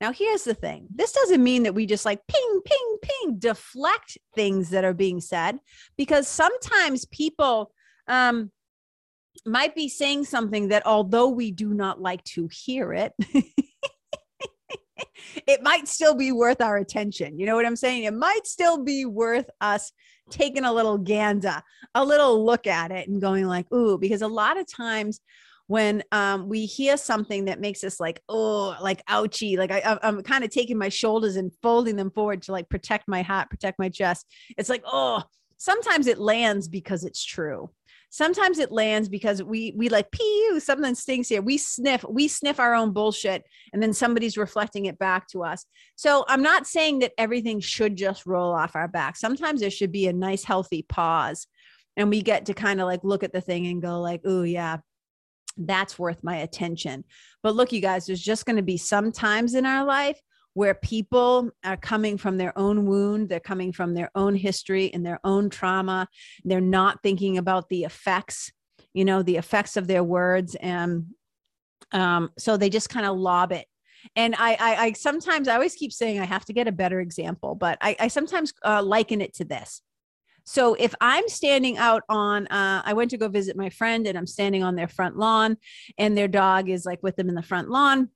Now, 0.00 0.12
here's 0.12 0.42
the 0.42 0.54
thing 0.54 0.88
this 0.92 1.12
doesn't 1.12 1.42
mean 1.42 1.62
that 1.62 1.74
we 1.74 1.86
just 1.86 2.04
like 2.04 2.20
ping, 2.26 2.60
ping, 2.64 2.98
ping, 3.02 3.38
deflect 3.38 4.18
things 4.34 4.70
that 4.70 4.84
are 4.84 4.94
being 4.94 5.20
said, 5.20 5.58
because 5.96 6.26
sometimes 6.26 7.04
people 7.04 7.72
um, 8.08 8.50
might 9.46 9.76
be 9.76 9.88
saying 9.88 10.24
something 10.24 10.68
that 10.68 10.86
although 10.86 11.28
we 11.28 11.52
do 11.52 11.72
not 11.72 12.00
like 12.00 12.24
to 12.24 12.48
hear 12.50 12.92
it, 12.92 13.12
it 15.46 15.62
might 15.62 15.88
still 15.88 16.14
be 16.14 16.32
worth 16.32 16.60
our 16.60 16.76
attention. 16.76 17.38
You 17.38 17.46
know 17.46 17.56
what 17.56 17.66
I'm 17.66 17.76
saying? 17.76 18.04
It 18.04 18.14
might 18.14 18.46
still 18.46 18.82
be 18.82 19.04
worth 19.04 19.48
us 19.60 19.92
taking 20.30 20.64
a 20.64 20.72
little 20.72 20.98
gander, 20.98 21.62
a 21.94 22.04
little 22.04 22.44
look 22.44 22.66
at 22.66 22.90
it 22.90 23.08
and 23.08 23.20
going 23.20 23.46
like, 23.46 23.70
ooh, 23.72 23.98
because 23.98 24.22
a 24.22 24.28
lot 24.28 24.58
of 24.58 24.66
times 24.70 25.20
when 25.66 26.02
um, 26.12 26.48
we 26.48 26.66
hear 26.66 26.96
something 26.96 27.46
that 27.46 27.60
makes 27.60 27.84
us 27.84 28.00
like, 28.00 28.20
oh, 28.28 28.76
like 28.80 29.02
ouchy, 29.08 29.56
like 29.56 29.70
I, 29.70 29.98
I'm 30.02 30.22
kind 30.22 30.44
of 30.44 30.50
taking 30.50 30.76
my 30.76 30.88
shoulders 30.88 31.36
and 31.36 31.52
folding 31.62 31.96
them 31.96 32.10
forward 32.10 32.42
to 32.42 32.52
like 32.52 32.68
protect 32.68 33.08
my 33.08 33.22
heart, 33.22 33.50
protect 33.50 33.78
my 33.78 33.88
chest. 33.88 34.26
It's 34.58 34.68
like, 34.68 34.82
oh, 34.86 35.22
sometimes 35.56 36.08
it 36.08 36.18
lands 36.18 36.68
because 36.68 37.04
it's 37.04 37.24
true 37.24 37.70
sometimes 38.12 38.58
it 38.58 38.70
lands 38.70 39.08
because 39.08 39.42
we 39.42 39.72
we 39.74 39.88
like 39.88 40.10
pew 40.12 40.60
something 40.60 40.94
stinks 40.94 41.30
here. 41.30 41.40
We 41.40 41.56
sniff 41.56 42.04
we 42.08 42.28
sniff 42.28 42.60
our 42.60 42.74
own 42.74 42.92
bullshit 42.92 43.42
and 43.72 43.82
then 43.82 43.94
somebody's 43.94 44.36
reflecting 44.36 44.84
it 44.84 44.98
back 44.98 45.26
to 45.28 45.42
us. 45.42 45.64
So 45.96 46.24
i'm 46.28 46.42
not 46.42 46.66
saying 46.66 47.00
that 47.00 47.12
everything 47.18 47.58
should 47.58 47.96
just 47.96 48.26
roll 48.26 48.52
off 48.52 48.76
our 48.76 48.86
back. 48.86 49.16
Sometimes 49.16 49.60
there 49.60 49.70
should 49.70 49.90
be 49.90 50.06
a 50.06 50.12
nice 50.12 50.44
healthy 50.44 50.82
pause 50.82 51.46
and 51.96 52.10
we 52.10 52.22
get 52.22 52.46
to 52.46 52.54
kind 52.54 52.80
of 52.80 52.86
like 52.86 53.02
look 53.02 53.24
at 53.24 53.32
the 53.32 53.40
thing 53.40 53.66
and 53.66 53.82
go 53.82 54.00
like 54.00 54.20
oh 54.24 54.42
yeah 54.42 54.76
that's 55.56 55.98
worth 55.98 56.22
my 56.22 56.36
attention. 56.36 57.04
But 57.42 57.54
look 57.56 57.72
you 57.72 57.80
guys 57.80 58.06
there's 58.06 58.20
just 58.20 58.44
going 58.44 58.56
to 58.56 58.62
be 58.62 58.76
some 58.76 59.10
times 59.10 59.54
in 59.54 59.64
our 59.64 59.84
life 59.84 60.20
where 60.54 60.74
people 60.74 61.50
are 61.64 61.76
coming 61.76 62.18
from 62.18 62.36
their 62.36 62.56
own 62.58 62.86
wound, 62.86 63.28
they're 63.28 63.40
coming 63.40 63.72
from 63.72 63.94
their 63.94 64.10
own 64.14 64.34
history 64.34 64.92
and 64.92 65.04
their 65.04 65.20
own 65.24 65.48
trauma. 65.48 66.08
They're 66.44 66.60
not 66.60 67.02
thinking 67.02 67.38
about 67.38 67.68
the 67.68 67.84
effects, 67.84 68.52
you 68.92 69.04
know, 69.04 69.22
the 69.22 69.36
effects 69.36 69.76
of 69.76 69.86
their 69.86 70.04
words. 70.04 70.54
And 70.56 71.06
um, 71.92 72.30
so 72.38 72.56
they 72.56 72.68
just 72.68 72.90
kind 72.90 73.06
of 73.06 73.16
lob 73.16 73.52
it. 73.52 73.66
And 74.16 74.34
I, 74.36 74.56
I, 74.58 74.76
I, 74.76 74.92
sometimes, 74.92 75.48
I 75.48 75.54
always 75.54 75.74
keep 75.74 75.92
saying 75.92 76.18
I 76.18 76.24
have 76.24 76.44
to 76.46 76.52
get 76.52 76.68
a 76.68 76.72
better 76.72 77.00
example, 77.00 77.54
but 77.54 77.78
I, 77.80 77.96
I 78.00 78.08
sometimes 78.08 78.52
uh, 78.64 78.82
liken 78.82 79.20
it 79.20 79.34
to 79.34 79.44
this. 79.44 79.80
So 80.44 80.74
if 80.74 80.92
I'm 81.00 81.28
standing 81.28 81.78
out 81.78 82.02
on, 82.08 82.48
uh, 82.48 82.82
I 82.84 82.94
went 82.94 83.10
to 83.12 83.16
go 83.16 83.28
visit 83.28 83.56
my 83.56 83.70
friend 83.70 84.06
and 84.08 84.18
I'm 84.18 84.26
standing 84.26 84.64
on 84.64 84.74
their 84.74 84.88
front 84.88 85.16
lawn 85.16 85.56
and 85.98 86.18
their 86.18 86.26
dog 86.26 86.68
is 86.68 86.84
like 86.84 87.00
with 87.00 87.14
them 87.14 87.28
in 87.28 87.36
the 87.36 87.42
front 87.42 87.70
lawn. 87.70 88.08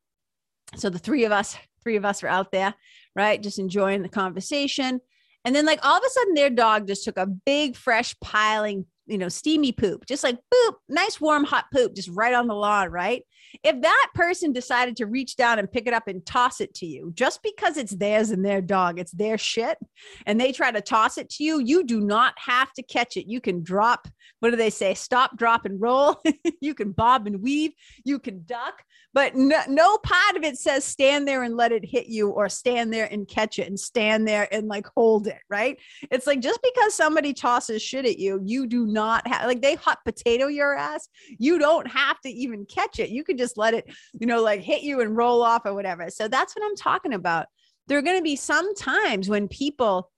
So 0.74 0.90
the 0.90 0.98
three 0.98 1.24
of 1.24 1.30
us 1.30 1.56
three 1.86 1.94
of 1.94 2.04
us 2.04 2.20
were 2.20 2.28
out 2.28 2.50
there, 2.50 2.74
right? 3.14 3.40
Just 3.40 3.60
enjoying 3.60 4.02
the 4.02 4.08
conversation. 4.08 5.00
And 5.44 5.54
then, 5.54 5.64
like, 5.64 5.78
all 5.84 5.96
of 5.96 6.02
a 6.04 6.10
sudden, 6.10 6.34
their 6.34 6.50
dog 6.50 6.88
just 6.88 7.04
took 7.04 7.16
a 7.16 7.26
big, 7.26 7.76
fresh, 7.76 8.18
piling, 8.20 8.86
you 9.06 9.18
know, 9.18 9.28
steamy 9.28 9.70
poop, 9.70 10.04
just 10.04 10.24
like 10.24 10.36
boop, 10.52 10.72
nice, 10.88 11.20
warm, 11.20 11.44
hot 11.44 11.66
poop, 11.72 11.94
just 11.94 12.10
right 12.12 12.34
on 12.34 12.48
the 12.48 12.54
lawn, 12.54 12.90
right? 12.90 13.22
If 13.62 13.80
that 13.82 14.08
person 14.16 14.52
decided 14.52 14.96
to 14.96 15.06
reach 15.06 15.36
down 15.36 15.60
and 15.60 15.70
pick 15.70 15.86
it 15.86 15.94
up 15.94 16.08
and 16.08 16.26
toss 16.26 16.60
it 16.60 16.74
to 16.74 16.86
you, 16.86 17.12
just 17.14 17.40
because 17.44 17.76
it's 17.76 17.94
theirs 17.94 18.30
and 18.30 18.44
their 18.44 18.60
dog, 18.60 18.98
it's 18.98 19.12
their 19.12 19.38
shit, 19.38 19.78
and 20.26 20.40
they 20.40 20.50
try 20.50 20.72
to 20.72 20.80
toss 20.80 21.18
it 21.18 21.30
to 21.30 21.44
you, 21.44 21.60
you 21.60 21.84
do 21.84 22.00
not 22.00 22.34
have 22.38 22.72
to 22.72 22.82
catch 22.82 23.16
it. 23.16 23.30
You 23.30 23.40
can 23.40 23.62
drop, 23.62 24.08
what 24.40 24.50
do 24.50 24.56
they 24.56 24.70
say? 24.70 24.94
Stop, 24.94 25.36
drop, 25.36 25.64
and 25.64 25.80
roll. 25.80 26.20
you 26.60 26.74
can 26.74 26.90
bob 26.90 27.28
and 27.28 27.40
weave, 27.40 27.70
you 28.04 28.18
can 28.18 28.42
duck 28.44 28.82
but 29.16 29.34
no, 29.34 29.58
no 29.66 29.96
part 29.96 30.36
of 30.36 30.44
it 30.44 30.58
says 30.58 30.84
stand 30.84 31.26
there 31.26 31.42
and 31.42 31.56
let 31.56 31.72
it 31.72 31.82
hit 31.82 32.06
you 32.06 32.28
or 32.28 32.50
stand 32.50 32.92
there 32.92 33.10
and 33.10 33.26
catch 33.26 33.58
it 33.58 33.66
and 33.66 33.80
stand 33.80 34.28
there 34.28 34.46
and 34.52 34.68
like 34.68 34.86
hold 34.94 35.26
it 35.26 35.40
right? 35.48 35.78
It's 36.10 36.26
like 36.26 36.40
just 36.40 36.60
because 36.62 36.92
somebody 36.92 37.32
tosses 37.32 37.80
shit 37.80 38.04
at 38.04 38.18
you 38.18 38.42
you 38.44 38.66
do 38.66 38.86
not 38.86 39.26
have 39.26 39.46
like 39.46 39.62
they 39.62 39.74
hot 39.76 40.00
potato 40.04 40.48
your 40.48 40.76
ass 40.76 41.08
you 41.38 41.58
don't 41.58 41.88
have 41.88 42.20
to 42.20 42.28
even 42.28 42.66
catch 42.66 42.98
it. 42.98 43.08
You 43.08 43.24
could 43.24 43.38
just 43.38 43.56
let 43.56 43.72
it 43.72 43.90
you 44.20 44.26
know 44.26 44.42
like 44.42 44.60
hit 44.60 44.82
you 44.82 45.00
and 45.00 45.16
roll 45.16 45.40
off 45.42 45.62
or 45.64 45.72
whatever. 45.72 46.10
So 46.10 46.28
that's 46.28 46.54
what 46.54 46.66
i'm 46.66 46.76
talking 46.76 47.14
about. 47.14 47.46
There 47.86 47.96
are 47.96 48.02
going 48.02 48.18
to 48.18 48.22
be 48.22 48.36
some 48.36 48.74
times 48.74 49.30
when 49.30 49.48
people 49.48 50.10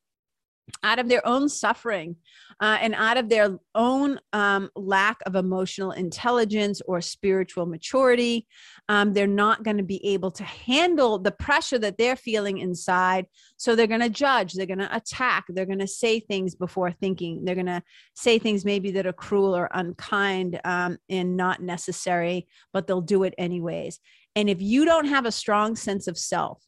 out 0.82 0.98
of 0.98 1.08
their 1.08 1.26
own 1.26 1.48
suffering 1.48 2.16
uh, 2.60 2.78
and 2.80 2.94
out 2.94 3.16
of 3.16 3.28
their 3.28 3.58
own 3.74 4.18
um, 4.32 4.70
lack 4.74 5.18
of 5.26 5.34
emotional 5.34 5.92
intelligence 5.92 6.80
or 6.86 7.00
spiritual 7.00 7.66
maturity. 7.66 8.46
Um, 8.88 9.12
they're 9.12 9.26
not 9.26 9.64
going 9.64 9.76
to 9.76 9.82
be 9.82 10.04
able 10.06 10.30
to 10.32 10.44
handle 10.44 11.18
the 11.18 11.30
pressure 11.30 11.78
that 11.78 11.98
they're 11.98 12.16
feeling 12.16 12.58
inside. 12.58 13.26
So 13.56 13.74
they're 13.74 13.86
going 13.86 14.00
to 14.00 14.08
judge, 14.08 14.54
they're 14.54 14.66
going 14.66 14.78
to 14.78 14.96
attack, 14.96 15.44
they're 15.48 15.66
going 15.66 15.78
to 15.80 15.86
say 15.86 16.20
things 16.20 16.54
before 16.54 16.90
thinking, 16.92 17.44
they're 17.44 17.54
going 17.54 17.66
to 17.66 17.82
say 18.14 18.38
things 18.38 18.64
maybe 18.64 18.90
that 18.92 19.06
are 19.06 19.12
cruel 19.12 19.54
or 19.54 19.68
unkind 19.72 20.60
um, 20.64 20.98
and 21.08 21.36
not 21.36 21.60
necessary, 21.60 22.46
but 22.72 22.86
they'll 22.86 23.00
do 23.00 23.24
it 23.24 23.34
anyways. 23.36 24.00
And 24.34 24.48
if 24.48 24.62
you 24.62 24.84
don't 24.84 25.06
have 25.06 25.26
a 25.26 25.32
strong 25.32 25.76
sense 25.76 26.06
of 26.06 26.16
self, 26.16 26.62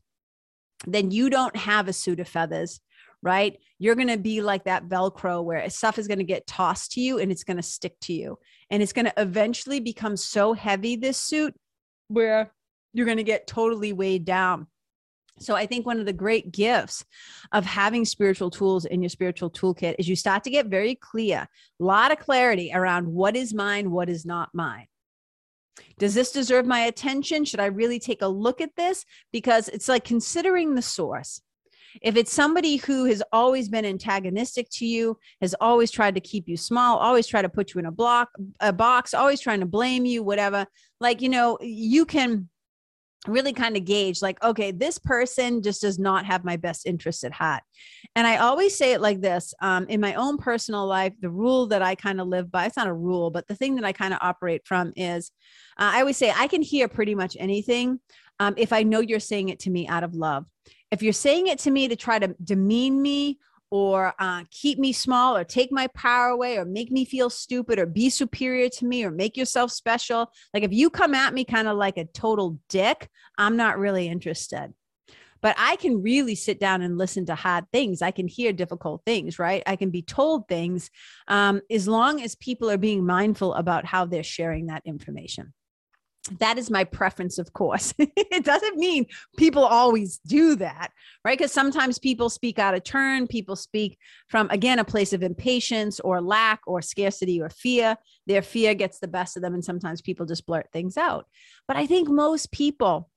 then 0.86 1.10
you 1.10 1.30
don't 1.30 1.56
have 1.56 1.88
a 1.88 1.92
suit 1.92 2.20
of 2.20 2.28
feathers 2.28 2.80
right? 3.22 3.58
You're 3.78 3.94
going 3.94 4.08
to 4.08 4.18
be 4.18 4.40
like 4.40 4.64
that 4.64 4.88
Velcro 4.88 5.44
where 5.44 5.68
stuff 5.70 5.98
is 5.98 6.08
going 6.08 6.18
to 6.18 6.24
get 6.24 6.46
tossed 6.46 6.92
to 6.92 7.00
you 7.00 7.18
and 7.18 7.30
it's 7.30 7.44
going 7.44 7.56
to 7.56 7.62
stick 7.62 7.98
to 8.02 8.12
you. 8.12 8.38
And 8.70 8.82
it's 8.82 8.92
going 8.92 9.06
to 9.06 9.14
eventually 9.16 9.80
become 9.80 10.16
so 10.16 10.52
heavy, 10.52 10.96
this 10.96 11.18
suit, 11.18 11.54
where 12.10 12.52
you're 12.92 13.06
going 13.06 13.18
to 13.18 13.24
get 13.24 13.46
totally 13.46 13.92
weighed 13.92 14.24
down. 14.24 14.66
So 15.38 15.54
I 15.54 15.64
think 15.64 15.86
one 15.86 15.98
of 15.98 16.06
the 16.06 16.12
great 16.12 16.52
gifts 16.52 17.04
of 17.52 17.64
having 17.64 18.04
spiritual 18.04 18.50
tools 18.50 18.84
in 18.84 19.00
your 19.00 19.08
spiritual 19.08 19.50
toolkit 19.50 19.94
is 19.98 20.08
you 20.08 20.16
start 20.16 20.44
to 20.44 20.50
get 20.50 20.66
very 20.66 20.96
clear, 20.96 21.48
a 21.80 21.84
lot 21.84 22.12
of 22.12 22.18
clarity 22.18 22.70
around 22.74 23.06
what 23.06 23.36
is 23.36 23.54
mine, 23.54 23.90
what 23.90 24.10
is 24.10 24.26
not 24.26 24.50
mine. 24.52 24.86
Does 25.98 26.14
this 26.14 26.32
deserve 26.32 26.66
my 26.66 26.80
attention? 26.80 27.44
Should 27.44 27.60
I 27.60 27.66
really 27.66 27.98
take 27.98 28.20
a 28.20 28.28
look 28.28 28.60
at 28.60 28.76
this? 28.76 29.06
Because 29.32 29.68
it's 29.68 29.88
like 29.88 30.04
considering 30.04 30.74
the 30.74 30.82
source. 30.82 31.40
If 32.02 32.16
it's 32.16 32.32
somebody 32.32 32.76
who 32.76 33.04
has 33.06 33.22
always 33.32 33.68
been 33.68 33.84
antagonistic 33.84 34.68
to 34.72 34.86
you, 34.86 35.18
has 35.40 35.54
always 35.60 35.90
tried 35.90 36.14
to 36.14 36.20
keep 36.20 36.48
you 36.48 36.56
small, 36.56 36.98
always 36.98 37.26
try 37.26 37.42
to 37.42 37.48
put 37.48 37.74
you 37.74 37.80
in 37.80 37.86
a 37.86 37.92
block, 37.92 38.30
a 38.60 38.72
box, 38.72 39.14
always 39.14 39.40
trying 39.40 39.60
to 39.60 39.66
blame 39.66 40.04
you, 40.04 40.22
whatever, 40.22 40.66
like, 41.00 41.22
you 41.22 41.28
know, 41.28 41.58
you 41.60 42.04
can 42.04 42.48
really 43.26 43.52
kind 43.52 43.76
of 43.76 43.84
gauge 43.84 44.22
like 44.22 44.42
okay 44.42 44.70
this 44.70 44.96
person 44.96 45.62
just 45.62 45.82
does 45.82 45.98
not 45.98 46.24
have 46.24 46.42
my 46.42 46.56
best 46.56 46.86
interest 46.86 47.22
at 47.22 47.32
heart. 47.32 47.62
And 48.16 48.26
i 48.26 48.38
always 48.38 48.74
say 48.74 48.92
it 48.92 49.00
like 49.02 49.20
this 49.20 49.52
um, 49.60 49.86
in 49.88 50.00
my 50.00 50.14
own 50.14 50.38
personal 50.38 50.86
life 50.86 51.12
the 51.20 51.28
rule 51.28 51.66
that 51.66 51.82
i 51.82 51.94
kind 51.94 52.20
of 52.20 52.28
live 52.28 52.50
by 52.50 52.64
it's 52.64 52.78
not 52.78 52.86
a 52.86 52.92
rule 52.94 53.30
but 53.30 53.46
the 53.46 53.54
thing 53.54 53.74
that 53.74 53.84
i 53.84 53.92
kind 53.92 54.14
of 54.14 54.20
operate 54.22 54.62
from 54.64 54.92
is 54.96 55.32
uh, 55.78 55.90
i 55.94 56.00
always 56.00 56.16
say 56.16 56.32
i 56.34 56.46
can 56.46 56.62
hear 56.62 56.88
pretty 56.88 57.14
much 57.14 57.36
anything 57.38 58.00
um, 58.38 58.54
if 58.56 58.72
i 58.72 58.82
know 58.82 59.00
you're 59.00 59.20
saying 59.20 59.50
it 59.50 59.60
to 59.60 59.70
me 59.70 59.86
out 59.86 60.02
of 60.02 60.14
love 60.14 60.46
if 60.90 61.02
you're 61.02 61.12
saying 61.12 61.46
it 61.46 61.58
to 61.60 61.70
me 61.70 61.88
to 61.88 61.96
try 61.96 62.18
to 62.18 62.34
demean 62.42 63.00
me 63.00 63.38
or 63.70 64.12
uh, 64.18 64.42
keep 64.50 64.78
me 64.78 64.92
small 64.92 65.36
or 65.36 65.44
take 65.44 65.70
my 65.70 65.86
power 65.88 66.28
away 66.28 66.56
or 66.56 66.64
make 66.64 66.90
me 66.90 67.04
feel 67.04 67.30
stupid 67.30 67.78
or 67.78 67.86
be 67.86 68.10
superior 68.10 68.68
to 68.68 68.84
me 68.84 69.04
or 69.04 69.10
make 69.10 69.36
yourself 69.36 69.70
special, 69.70 70.30
like 70.52 70.64
if 70.64 70.72
you 70.72 70.90
come 70.90 71.14
at 71.14 71.32
me 71.32 71.44
kind 71.44 71.68
of 71.68 71.76
like 71.76 71.96
a 71.96 72.04
total 72.06 72.58
dick, 72.68 73.08
I'm 73.38 73.56
not 73.56 73.78
really 73.78 74.08
interested. 74.08 74.74
But 75.42 75.54
I 75.56 75.76
can 75.76 76.02
really 76.02 76.34
sit 76.34 76.60
down 76.60 76.82
and 76.82 76.98
listen 76.98 77.24
to 77.26 77.34
hard 77.34 77.64
things. 77.72 78.02
I 78.02 78.10
can 78.10 78.28
hear 78.28 78.52
difficult 78.52 79.02
things, 79.06 79.38
right? 79.38 79.62
I 79.66 79.76
can 79.76 79.90
be 79.90 80.02
told 80.02 80.48
things 80.48 80.90
um, 81.28 81.62
as 81.70 81.88
long 81.88 82.20
as 82.20 82.34
people 82.34 82.70
are 82.70 82.76
being 82.76 83.06
mindful 83.06 83.54
about 83.54 83.86
how 83.86 84.04
they're 84.04 84.22
sharing 84.22 84.66
that 84.66 84.82
information 84.84 85.54
that 86.38 86.58
is 86.58 86.70
my 86.70 86.84
preference 86.84 87.38
of 87.38 87.52
course. 87.52 87.94
It 88.16 88.44
doesn't 88.44 88.76
mean 88.76 89.06
people 89.36 89.64
always 89.64 90.18
do 90.18 90.56
that 90.56 90.92
right? 91.24 91.36
Because 91.36 91.52
sometimes 91.52 91.98
people 91.98 92.30
speak 92.30 92.58
out 92.58 92.74
of 92.74 92.84
turn 92.84 93.26
people 93.26 93.56
speak 93.56 93.98
from 94.28 94.48
again 94.50 94.78
a 94.78 94.84
place 94.84 95.12
of 95.12 95.22
impatience 95.22 96.00
or 96.00 96.20
lack 96.20 96.60
or 96.66 96.82
scarcity 96.82 97.40
or 97.40 97.48
fear. 97.48 97.96
Their 98.26 98.42
fear 98.42 98.74
gets 98.74 98.98
the 98.98 99.08
best 99.08 99.36
of 99.36 99.42
them 99.42 99.54
and 99.54 99.64
sometimes 99.64 100.00
people 100.00 100.26
just 100.26 100.46
blurt 100.46 100.68
things 100.72 100.96
out. 100.96 101.26
But 101.66 101.76
i 101.76 101.86
think 101.86 102.08
most 102.08 102.52
people 102.52 103.10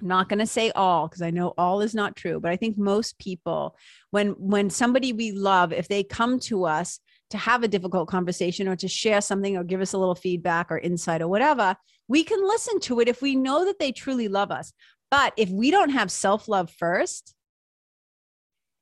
I'm 0.00 0.08
not 0.08 0.28
going 0.28 0.38
to 0.38 0.46
say 0.46 0.70
all 0.70 1.08
because 1.08 1.22
I 1.22 1.30
know 1.30 1.54
all 1.58 1.80
is 1.80 1.94
not 1.94 2.14
true, 2.14 2.38
but 2.40 2.52
I 2.52 2.56
think 2.56 2.78
most 2.78 3.18
people, 3.18 3.76
when 4.10 4.28
when 4.32 4.70
somebody 4.70 5.12
we 5.12 5.32
love, 5.32 5.72
if 5.72 5.88
they 5.88 6.04
come 6.04 6.38
to 6.40 6.64
us 6.66 7.00
to 7.30 7.38
have 7.38 7.62
a 7.62 7.68
difficult 7.68 8.08
conversation 8.08 8.68
or 8.68 8.76
to 8.76 8.88
share 8.88 9.20
something 9.20 9.56
or 9.56 9.64
give 9.64 9.80
us 9.80 9.92
a 9.92 9.98
little 9.98 10.14
feedback 10.14 10.70
or 10.70 10.78
insight 10.78 11.22
or 11.22 11.28
whatever, 11.28 11.76
we 12.08 12.24
can 12.24 12.42
listen 12.42 12.80
to 12.80 13.00
it 13.00 13.08
if 13.08 13.20
we 13.20 13.36
know 13.36 13.64
that 13.64 13.78
they 13.78 13.92
truly 13.92 14.28
love 14.28 14.50
us. 14.50 14.72
But 15.10 15.32
if 15.36 15.50
we 15.50 15.70
don't 15.70 15.90
have 15.90 16.10
self 16.10 16.48
love 16.48 16.70
first, 16.70 17.34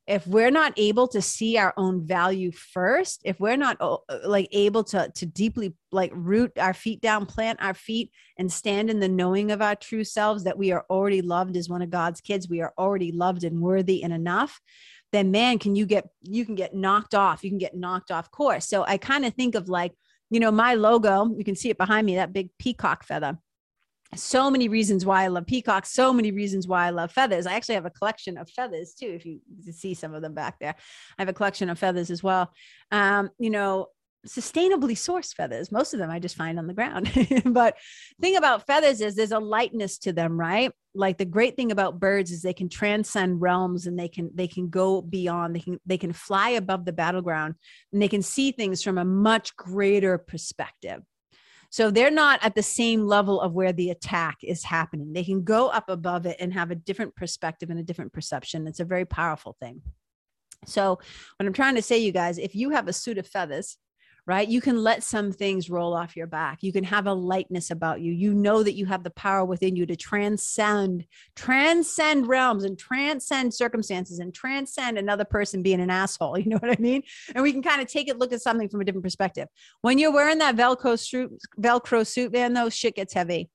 if 0.06 0.24
we're 0.26 0.52
not 0.52 0.72
able 0.76 1.08
to 1.08 1.20
see 1.20 1.58
our 1.58 1.74
own 1.76 2.06
value 2.06 2.52
first 2.52 3.20
if 3.24 3.40
we're 3.40 3.56
not 3.56 3.76
uh, 3.80 3.96
like 4.24 4.48
able 4.52 4.84
to 4.84 5.10
to 5.14 5.26
deeply 5.26 5.74
like 5.90 6.12
root 6.14 6.52
our 6.58 6.74
feet 6.74 7.00
down 7.00 7.26
plant 7.26 7.60
our 7.60 7.74
feet 7.74 8.10
and 8.38 8.50
stand 8.50 8.88
in 8.88 9.00
the 9.00 9.08
knowing 9.08 9.50
of 9.50 9.60
our 9.60 9.74
true 9.74 10.04
selves 10.04 10.44
that 10.44 10.58
we 10.58 10.70
are 10.70 10.84
already 10.88 11.22
loved 11.22 11.56
as 11.56 11.68
one 11.68 11.82
of 11.82 11.90
god's 11.90 12.20
kids 12.20 12.48
we 12.48 12.60
are 12.60 12.72
already 12.78 13.12
loved 13.12 13.44
and 13.44 13.60
worthy 13.60 14.02
and 14.02 14.12
enough 14.12 14.60
then 15.12 15.30
man 15.30 15.58
can 15.58 15.76
you 15.76 15.86
get 15.86 16.08
you 16.22 16.44
can 16.44 16.54
get 16.54 16.74
knocked 16.74 17.14
off 17.14 17.44
you 17.44 17.50
can 17.50 17.58
get 17.58 17.76
knocked 17.76 18.10
off 18.10 18.30
course 18.30 18.66
so 18.68 18.84
i 18.84 18.96
kind 18.96 19.24
of 19.24 19.32
think 19.34 19.54
of 19.54 19.68
like 19.68 19.92
you 20.30 20.40
know, 20.40 20.50
my 20.50 20.74
logo, 20.74 21.32
you 21.36 21.44
can 21.44 21.54
see 21.54 21.70
it 21.70 21.78
behind 21.78 22.06
me, 22.06 22.16
that 22.16 22.32
big 22.32 22.50
peacock 22.58 23.04
feather. 23.04 23.38
So 24.14 24.50
many 24.50 24.68
reasons 24.68 25.04
why 25.04 25.24
I 25.24 25.28
love 25.28 25.46
peacocks, 25.46 25.92
so 25.92 26.12
many 26.12 26.30
reasons 26.30 26.68
why 26.68 26.86
I 26.86 26.90
love 26.90 27.10
feathers. 27.10 27.46
I 27.46 27.54
actually 27.54 27.74
have 27.74 27.86
a 27.86 27.90
collection 27.90 28.38
of 28.38 28.48
feathers 28.48 28.94
too, 28.94 29.08
if 29.08 29.24
you 29.24 29.40
see 29.72 29.94
some 29.94 30.14
of 30.14 30.22
them 30.22 30.32
back 30.32 30.58
there. 30.60 30.76
I 31.18 31.22
have 31.22 31.28
a 31.28 31.32
collection 31.32 31.70
of 31.70 31.78
feathers 31.78 32.10
as 32.10 32.22
well. 32.22 32.52
Um, 32.92 33.30
you 33.38 33.50
know, 33.50 33.88
sustainably 34.26 34.92
sourced 34.92 35.34
feathers. 35.34 35.72
Most 35.72 35.94
of 35.94 35.98
them 35.98 36.10
I 36.10 36.18
just 36.18 36.36
find 36.36 36.58
on 36.58 36.66
the 36.66 36.74
ground. 36.74 37.10
but 37.46 37.76
thing 38.20 38.36
about 38.36 38.66
feathers 38.66 39.00
is 39.00 39.14
there's 39.14 39.32
a 39.32 39.38
lightness 39.38 39.98
to 39.98 40.12
them, 40.12 40.38
right? 40.38 40.72
Like 40.94 41.18
the 41.18 41.24
great 41.24 41.56
thing 41.56 41.72
about 41.72 42.00
birds 42.00 42.30
is 42.30 42.42
they 42.42 42.52
can 42.52 42.68
transcend 42.68 43.40
realms 43.40 43.86
and 43.86 43.98
they 43.98 44.08
can 44.08 44.30
they 44.34 44.48
can 44.48 44.68
go 44.68 45.02
beyond. 45.02 45.54
They 45.54 45.60
can 45.60 45.80
they 45.86 45.98
can 45.98 46.12
fly 46.12 46.50
above 46.50 46.84
the 46.84 46.92
battleground 46.92 47.54
and 47.92 48.00
they 48.00 48.08
can 48.08 48.22
see 48.22 48.52
things 48.52 48.82
from 48.82 48.98
a 48.98 49.04
much 49.04 49.56
greater 49.56 50.18
perspective. 50.18 51.02
So 51.70 51.90
they're 51.90 52.10
not 52.10 52.42
at 52.42 52.54
the 52.54 52.62
same 52.62 53.06
level 53.06 53.40
of 53.40 53.52
where 53.52 53.72
the 53.72 53.90
attack 53.90 54.38
is 54.42 54.64
happening. 54.64 55.12
They 55.12 55.24
can 55.24 55.42
go 55.42 55.68
up 55.68 55.88
above 55.88 56.26
it 56.26 56.36
and 56.38 56.54
have 56.54 56.70
a 56.70 56.76
different 56.76 57.16
perspective 57.16 57.70
and 57.70 57.78
a 57.78 57.82
different 57.82 58.12
perception. 58.12 58.66
It's 58.66 58.80
a 58.80 58.84
very 58.84 59.04
powerful 59.04 59.56
thing. 59.60 59.82
So, 60.64 60.90
what 60.90 61.46
I'm 61.46 61.52
trying 61.52 61.74
to 61.74 61.82
say, 61.82 61.98
you 61.98 62.12
guys, 62.12 62.38
if 62.38 62.54
you 62.54 62.70
have 62.70 62.88
a 62.88 62.92
suit 62.92 63.18
of 63.18 63.26
feathers, 63.26 63.76
right? 64.26 64.48
You 64.48 64.60
can 64.60 64.82
let 64.82 65.04
some 65.04 65.30
things 65.30 65.70
roll 65.70 65.94
off 65.94 66.16
your 66.16 66.26
back. 66.26 66.62
You 66.62 66.72
can 66.72 66.82
have 66.84 67.06
a 67.06 67.12
lightness 67.12 67.70
about 67.70 68.00
you. 68.00 68.12
You 68.12 68.34
know 68.34 68.62
that 68.64 68.74
you 68.74 68.84
have 68.86 69.04
the 69.04 69.10
power 69.10 69.44
within 69.44 69.76
you 69.76 69.86
to 69.86 69.94
transcend, 69.94 71.06
transcend 71.36 72.26
realms 72.26 72.64
and 72.64 72.76
transcend 72.76 73.54
circumstances 73.54 74.18
and 74.18 74.34
transcend 74.34 74.98
another 74.98 75.24
person 75.24 75.62
being 75.62 75.80
an 75.80 75.90
asshole. 75.90 76.36
You 76.46 76.50
know 76.50 76.58
what 76.58 76.70
I 76.70 76.80
mean? 76.80 77.02
And 77.34 77.42
we 77.42 77.52
can 77.52 77.62
kind 77.62 77.80
of 77.80 77.88
take 77.88 78.08
it, 78.08 78.18
look 78.18 78.32
at 78.32 78.40
something 78.40 78.68
from 78.68 78.80
a 78.80 78.84
different 78.84 79.02
perspective. 79.02 79.48
When 79.80 79.98
you're 79.98 80.12
wearing 80.12 80.38
that 80.38 80.54
Velcro 80.54 80.96
suit, 80.96 81.32
Velcro 81.60 82.06
suit, 82.06 82.32
man, 82.32 82.52
though, 82.52 82.68
shit 82.68 82.94
gets 82.94 83.12
heavy. 83.14 83.48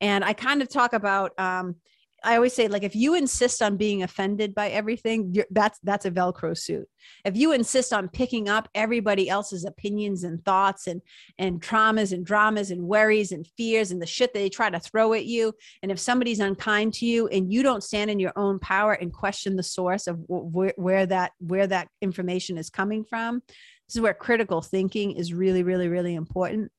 And 0.00 0.24
I 0.24 0.32
kind 0.32 0.62
of 0.62 0.68
talk 0.68 0.92
about, 0.92 1.32
um, 1.40 1.76
I 2.24 2.34
always 2.36 2.54
say 2.54 2.68
like 2.68 2.82
if 2.82 2.96
you 2.96 3.14
insist 3.14 3.62
on 3.62 3.76
being 3.76 4.02
offended 4.02 4.54
by 4.54 4.70
everything, 4.70 5.34
that's 5.50 5.78
that's 5.82 6.06
a 6.06 6.10
Velcro 6.10 6.56
suit. 6.56 6.88
If 7.24 7.36
you 7.36 7.52
insist 7.52 7.92
on 7.92 8.08
picking 8.08 8.48
up 8.48 8.68
everybody 8.74 9.28
else's 9.28 9.64
opinions 9.64 10.24
and 10.24 10.44
thoughts 10.44 10.86
and 10.86 11.02
and 11.38 11.60
traumas 11.60 12.12
and 12.12 12.24
dramas 12.24 12.70
and 12.70 12.82
worries 12.82 13.32
and 13.32 13.46
fears 13.56 13.90
and 13.90 14.00
the 14.00 14.06
shit 14.06 14.32
that 14.32 14.40
they 14.40 14.48
try 14.48 14.70
to 14.70 14.80
throw 14.80 15.12
at 15.12 15.26
you, 15.26 15.52
and 15.82 15.92
if 15.92 15.98
somebody's 15.98 16.40
unkind 16.40 16.94
to 16.94 17.06
you 17.06 17.28
and 17.28 17.52
you 17.52 17.62
don't 17.62 17.84
stand 17.84 18.10
in 18.10 18.18
your 18.18 18.32
own 18.36 18.58
power 18.58 18.92
and 18.94 19.12
question 19.12 19.56
the 19.56 19.62
source 19.62 20.06
of 20.06 20.18
where, 20.26 20.74
where 20.76 21.06
that 21.06 21.32
where 21.38 21.66
that 21.66 21.88
information 22.00 22.58
is 22.58 22.70
coming 22.70 23.04
from, 23.04 23.42
this 23.46 23.96
is 23.96 24.00
where 24.00 24.14
critical 24.14 24.62
thinking 24.62 25.12
is 25.12 25.32
really 25.32 25.62
really 25.62 25.88
really 25.88 26.14
important 26.14 26.72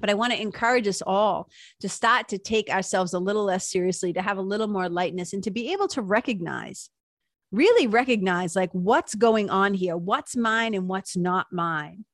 but 0.00 0.10
I 0.10 0.14
want 0.14 0.32
to 0.32 0.40
encourage 0.40 0.86
us 0.86 1.02
all 1.02 1.48
to 1.80 1.88
start 1.88 2.28
to 2.28 2.38
take 2.38 2.70
ourselves 2.70 3.14
a 3.14 3.18
little 3.18 3.44
less 3.44 3.68
seriously, 3.68 4.12
to 4.12 4.22
have 4.22 4.38
a 4.38 4.42
little 4.42 4.68
more 4.68 4.88
lightness, 4.88 5.32
and 5.32 5.42
to 5.44 5.50
be 5.50 5.72
able 5.72 5.88
to 5.88 6.02
recognize, 6.02 6.90
really 7.52 7.86
recognize 7.86 8.54
like 8.56 8.70
what's 8.72 9.14
going 9.14 9.50
on 9.50 9.74
here, 9.74 9.96
what's 9.96 10.36
mine 10.36 10.74
and 10.74 10.88
what's 10.88 11.16
not 11.16 11.46
mine. 11.52 12.04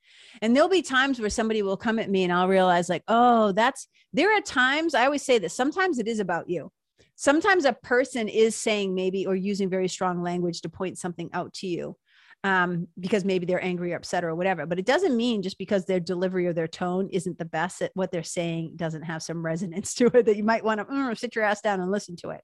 And 0.42 0.54
there'll 0.54 0.68
be 0.68 0.82
times 0.82 1.20
where 1.20 1.30
somebody 1.30 1.62
will 1.62 1.76
come 1.76 1.98
at 1.98 2.10
me 2.10 2.24
and 2.24 2.32
I'll 2.32 2.48
realize, 2.48 2.88
like, 2.88 3.04
oh, 3.08 3.52
that's 3.52 3.88
there 4.12 4.36
are 4.36 4.40
times 4.40 4.94
I 4.94 5.04
always 5.04 5.22
say 5.22 5.38
this 5.38 5.54
sometimes 5.54 5.98
it 5.98 6.08
is 6.08 6.20
about 6.20 6.48
you. 6.48 6.70
Sometimes 7.16 7.64
a 7.64 7.72
person 7.72 8.28
is 8.28 8.56
saying 8.56 8.94
maybe 8.94 9.26
or 9.26 9.36
using 9.36 9.70
very 9.70 9.88
strong 9.88 10.22
language 10.22 10.60
to 10.62 10.68
point 10.68 10.98
something 10.98 11.30
out 11.32 11.52
to 11.54 11.66
you 11.66 11.96
um, 12.44 12.86
because 13.00 13.24
maybe 13.24 13.46
they're 13.46 13.64
angry 13.64 13.94
or 13.94 13.96
upset 13.96 14.22
or 14.22 14.34
whatever. 14.34 14.66
But 14.66 14.78
it 14.78 14.84
doesn't 14.84 15.16
mean 15.16 15.42
just 15.42 15.58
because 15.58 15.86
their 15.86 15.98
delivery 15.98 16.46
or 16.46 16.52
their 16.52 16.68
tone 16.68 17.08
isn't 17.10 17.38
the 17.38 17.46
best 17.46 17.78
that 17.78 17.90
what 17.94 18.12
they're 18.12 18.22
saying 18.22 18.74
doesn't 18.76 19.02
have 19.02 19.22
some 19.22 19.44
resonance 19.44 19.94
to 19.96 20.06
it 20.06 20.26
that 20.26 20.36
you 20.36 20.44
might 20.44 20.64
want 20.64 20.78
to 20.78 20.84
mm, 20.84 21.18
sit 21.18 21.34
your 21.34 21.44
ass 21.44 21.62
down 21.62 21.80
and 21.80 21.90
listen 21.90 22.16
to 22.16 22.30
it. 22.30 22.42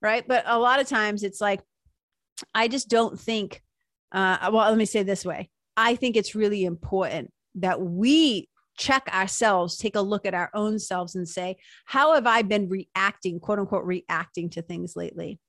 Right. 0.00 0.26
But 0.26 0.44
a 0.46 0.58
lot 0.58 0.80
of 0.80 0.88
times 0.88 1.24
it's 1.24 1.40
like, 1.40 1.60
I 2.54 2.68
just 2.68 2.88
don't 2.88 3.18
think, 3.18 3.60
uh, 4.12 4.50
well, 4.52 4.68
let 4.68 4.78
me 4.78 4.86
say 4.86 5.02
this 5.02 5.24
way 5.24 5.50
I 5.76 5.96
think 5.96 6.16
it's 6.16 6.36
really 6.36 6.64
important 6.64 7.32
that 7.56 7.80
we 7.80 8.48
check 8.76 9.08
ourselves, 9.12 9.76
take 9.76 9.96
a 9.96 10.00
look 10.00 10.26
at 10.26 10.34
our 10.34 10.50
own 10.54 10.78
selves 10.78 11.14
and 11.16 11.28
say, 11.28 11.56
how 11.86 12.14
have 12.14 12.26
I 12.26 12.42
been 12.42 12.68
reacting, 12.68 13.40
quote 13.40 13.58
unquote, 13.58 13.84
reacting 13.84 14.50
to 14.50 14.62
things 14.62 14.94
lately? 14.94 15.40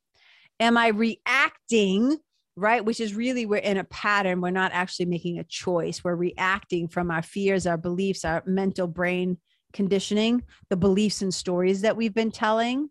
Am 0.59 0.77
I 0.77 0.87
reacting 0.87 2.17
right? 2.55 2.83
Which 2.83 2.99
is 2.99 3.13
really 3.15 3.45
we're 3.45 3.57
in 3.57 3.77
a 3.77 3.83
pattern. 3.85 4.41
We're 4.41 4.51
not 4.51 4.71
actually 4.73 5.07
making 5.07 5.39
a 5.39 5.43
choice. 5.43 6.03
We're 6.03 6.15
reacting 6.15 6.87
from 6.87 7.11
our 7.11 7.21
fears, 7.21 7.67
our 7.67 7.77
beliefs, 7.77 8.25
our 8.25 8.43
mental 8.45 8.87
brain 8.87 9.37
conditioning, 9.73 10.43
the 10.69 10.77
beliefs 10.77 11.21
and 11.21 11.33
stories 11.33 11.81
that 11.81 11.97
we've 11.97 12.13
been 12.13 12.31
telling. 12.31 12.89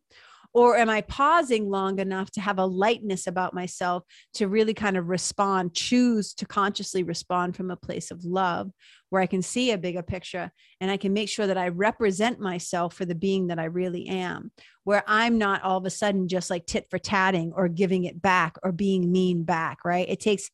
Or 0.55 0.77
am 0.77 0.88
I 0.88 1.01
pausing 1.01 1.69
long 1.69 1.99
enough 1.99 2.31
to 2.33 2.40
have 2.40 2.59
a 2.59 2.64
lightness 2.64 3.27
about 3.27 3.55
myself 3.55 4.05
to 4.35 4.47
really 4.47 4.73
kind 4.73 4.97
of 4.97 5.09
respond, 5.09 5.75
choose 5.75 6.33
to 6.35 6.47
consciously 6.47 7.03
respond 7.03 7.57
from 7.57 7.73
a 7.73 7.77
place 7.77 8.12
of 8.12 8.25
love 8.25 8.71
where 9.11 9.21
I 9.21 9.27
can 9.27 9.43
see 9.43 9.73
a 9.73 9.79
bigger 9.79 10.03
picture 10.03 10.53
and 10.81 10.90
I 10.93 10.97
can 10.97 11.12
make 11.12 11.29
sure 11.29 11.49
that 11.49 11.59
I 11.59 11.69
represent 11.69 12.38
myself 12.38 12.95
for 12.95 13.05
the 13.05 13.17
being 13.17 13.49
that 13.49 13.59
I 13.59 13.64
really 13.64 14.07
am, 14.07 14.53
where 14.85 15.03
I'm 15.09 15.38
not 15.38 15.62
all 15.62 15.79
of 15.79 15.87
a 15.87 15.90
sudden 15.90 16.29
just 16.29 16.51
like 16.51 16.67
tit 16.67 16.87
for 16.88 16.99
tatting 16.99 17.53
or 17.55 17.69
giving 17.69 18.05
it 18.05 18.23
back 18.23 18.57
or 18.62 18.71
being 18.71 19.11
mean 19.11 19.43
back, 19.43 19.85
right? 19.85 20.09
It 20.09 20.21
takes 20.21 20.51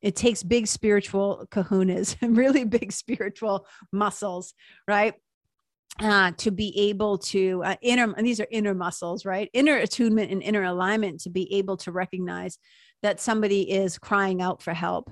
it 0.00 0.14
takes 0.14 0.42
big 0.42 0.66
spiritual 0.66 1.46
kahunas 1.50 2.16
and 2.22 2.36
really 2.36 2.64
big 2.64 2.92
spiritual 2.92 3.66
muscles, 3.92 4.54
right? 4.86 5.14
Uh, 6.00 6.32
to 6.38 6.50
be 6.50 6.72
able 6.88 7.18
to 7.18 7.62
uh, 7.64 7.76
inner 7.82 8.12
and 8.16 8.26
these 8.26 8.40
are 8.40 8.46
inner 8.50 8.74
muscles 8.74 9.24
right? 9.24 9.50
Inner 9.52 9.76
attunement 9.76 10.30
and 10.30 10.42
inner 10.42 10.62
alignment 10.62 11.20
to 11.22 11.30
be 11.30 11.52
able 11.54 11.76
to 11.78 11.92
recognize 11.92 12.58
that 13.02 13.20
somebody 13.20 13.70
is 13.70 13.98
crying 13.98 14.40
out 14.40 14.62
for 14.62 14.72
help. 14.72 15.10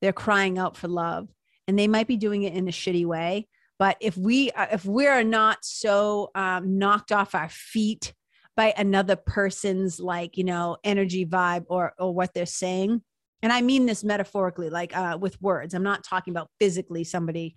They're 0.00 0.12
crying 0.12 0.58
out 0.58 0.76
for 0.76 0.88
love 0.88 1.28
and 1.66 1.78
they 1.78 1.88
might 1.88 2.06
be 2.06 2.16
doing 2.16 2.42
it 2.42 2.54
in 2.54 2.68
a 2.68 2.72
shitty 2.72 3.06
way 3.06 3.46
but 3.78 3.96
if 4.00 4.16
we 4.16 4.50
uh, 4.52 4.66
if 4.72 4.84
we're 4.84 5.22
not 5.22 5.58
so 5.62 6.30
um, 6.34 6.78
knocked 6.78 7.12
off 7.12 7.34
our 7.34 7.48
feet 7.48 8.12
by 8.56 8.74
another 8.76 9.16
person's 9.16 10.00
like 10.00 10.36
you 10.36 10.44
know 10.44 10.76
energy 10.84 11.24
vibe 11.24 11.64
or 11.68 11.92
or 11.98 12.12
what 12.12 12.34
they're 12.34 12.46
saying 12.46 13.00
and 13.42 13.52
i 13.52 13.60
mean 13.60 13.86
this 13.86 14.04
metaphorically 14.04 14.70
like 14.70 14.96
uh, 14.96 15.16
with 15.20 15.40
words 15.40 15.74
i'm 15.74 15.82
not 15.82 16.04
talking 16.04 16.32
about 16.32 16.50
physically 16.58 17.04
somebody 17.04 17.56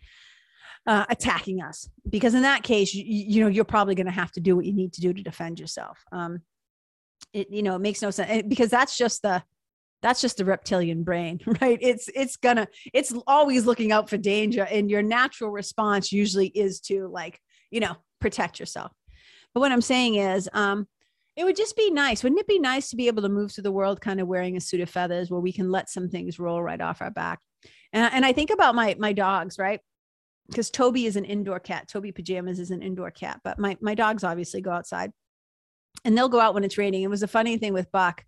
uh, 0.87 1.05
attacking 1.09 1.61
us 1.61 1.89
because 2.09 2.33
in 2.33 2.41
that 2.41 2.63
case 2.63 2.93
you, 2.93 3.03
you 3.05 3.43
know 3.43 3.47
you're 3.47 3.63
probably 3.63 3.95
going 3.95 4.07
to 4.07 4.11
have 4.11 4.31
to 4.31 4.39
do 4.39 4.55
what 4.55 4.65
you 4.65 4.73
need 4.73 4.93
to 4.93 5.01
do 5.01 5.13
to 5.13 5.21
defend 5.21 5.59
yourself. 5.59 6.03
Um 6.11 6.41
it 7.33 7.49
you 7.51 7.61
know 7.61 7.75
it 7.75 7.81
makes 7.81 8.01
no 8.01 8.09
sense 8.11 8.43
because 8.47 8.69
that's 8.69 8.97
just 8.97 9.21
the 9.21 9.43
that's 10.01 10.21
just 10.21 10.37
the 10.37 10.45
reptilian 10.45 11.03
brain 11.03 11.39
right? 11.61 11.77
It's 11.81 12.09
it's 12.15 12.35
gonna 12.35 12.67
it's 12.93 13.13
always 13.27 13.65
looking 13.65 13.91
out 13.91 14.09
for 14.09 14.17
danger 14.17 14.63
and 14.63 14.89
your 14.89 15.03
natural 15.03 15.51
response 15.51 16.11
usually 16.11 16.47
is 16.47 16.79
to 16.81 17.07
like 17.07 17.39
you 17.69 17.79
know 17.79 17.95
protect 18.19 18.59
yourself. 18.59 18.91
But 19.53 19.59
what 19.59 19.71
i'm 19.71 19.81
saying 19.81 20.15
is 20.15 20.49
um 20.53 20.87
it 21.35 21.43
would 21.43 21.55
just 21.55 21.75
be 21.75 21.91
nice 21.91 22.23
wouldn't 22.23 22.41
it 22.41 22.47
be 22.47 22.59
nice 22.59 22.89
to 22.89 22.95
be 22.95 23.07
able 23.07 23.21
to 23.21 23.29
move 23.29 23.51
through 23.51 23.63
the 23.63 23.71
world 23.71 24.01
kind 24.01 24.19
of 24.19 24.27
wearing 24.27 24.57
a 24.57 24.61
suit 24.61 24.81
of 24.81 24.89
feathers 24.89 25.29
where 25.29 25.39
we 25.39 25.53
can 25.53 25.69
let 25.69 25.89
some 25.89 26.09
things 26.09 26.39
roll 26.39 26.61
right 26.61 26.81
off 26.81 27.01
our 27.01 27.11
back? 27.11 27.39
And, 27.93 28.11
and 28.13 28.25
i 28.25 28.33
think 28.33 28.49
about 28.49 28.73
my 28.73 28.95
my 28.97 29.13
dogs 29.13 29.59
right 29.59 29.79
because 30.51 30.69
Toby 30.69 31.05
is 31.05 31.15
an 31.15 31.25
indoor 31.25 31.59
cat. 31.59 31.87
Toby 31.87 32.11
pajamas 32.11 32.59
is 32.59 32.71
an 32.71 32.81
indoor 32.81 33.09
cat, 33.09 33.39
but 33.43 33.57
my 33.57 33.77
my 33.81 33.95
dogs 33.95 34.23
obviously 34.23 34.61
go 34.61 34.71
outside, 34.71 35.11
and 36.05 36.17
they'll 36.17 36.29
go 36.29 36.39
out 36.39 36.53
when 36.53 36.63
it's 36.63 36.77
raining. 36.77 37.03
It 37.03 37.09
was 37.09 37.23
a 37.23 37.27
funny 37.27 37.57
thing 37.57 37.73
with 37.73 37.91
Buck. 37.91 38.25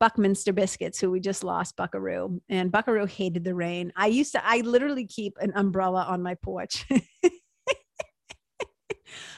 Buckminster 0.00 0.52
Biscuits, 0.52 0.98
who 0.98 1.12
we 1.12 1.20
just 1.20 1.44
lost, 1.44 1.76
Buckaroo, 1.76 2.42
and 2.48 2.72
Buckaroo 2.72 3.06
hated 3.06 3.44
the 3.44 3.54
rain. 3.54 3.92
I 3.94 4.08
used 4.08 4.32
to, 4.32 4.44
I 4.44 4.62
literally 4.62 5.06
keep 5.06 5.38
an 5.40 5.52
umbrella 5.54 6.04
on 6.08 6.24
my 6.24 6.34
porch. 6.34 6.84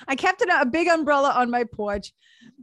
I 0.08 0.16
kept 0.16 0.40
a 0.40 0.64
big 0.64 0.88
umbrella 0.88 1.34
on 1.36 1.50
my 1.50 1.64
porch 1.64 2.14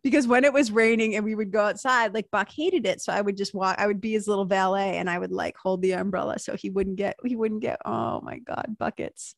because 0.04 0.28
when 0.28 0.44
it 0.44 0.54
was 0.54 0.72
raining 0.72 1.16
and 1.16 1.24
we 1.24 1.36
would 1.36 1.52
go 1.52 1.66
outside, 1.66 2.14
like 2.14 2.32
Buck 2.32 2.50
hated 2.52 2.86
it. 2.86 3.02
So 3.02 3.14
I 3.14 3.22
would 3.22 3.38
just 3.38 3.54
walk, 3.54 3.76
I 3.78 3.88
would 3.88 4.02
be 4.02 4.12
his 4.12 4.28
little 4.28 4.46
valet 4.46 4.98
and 4.98 5.10
I 5.10 5.20
would 5.20 5.32
like 5.32 5.56
hold 5.58 5.82
the 5.82 5.94
umbrella 5.94 6.40
so 6.40 6.56
he 6.56 6.70
wouldn't 6.70 6.96
get, 6.96 7.18
he 7.24 7.36
wouldn't 7.36 7.62
get, 7.62 7.80
oh 7.86 8.22
my 8.22 8.40
God, 8.40 8.76
buckets. 8.80 9.36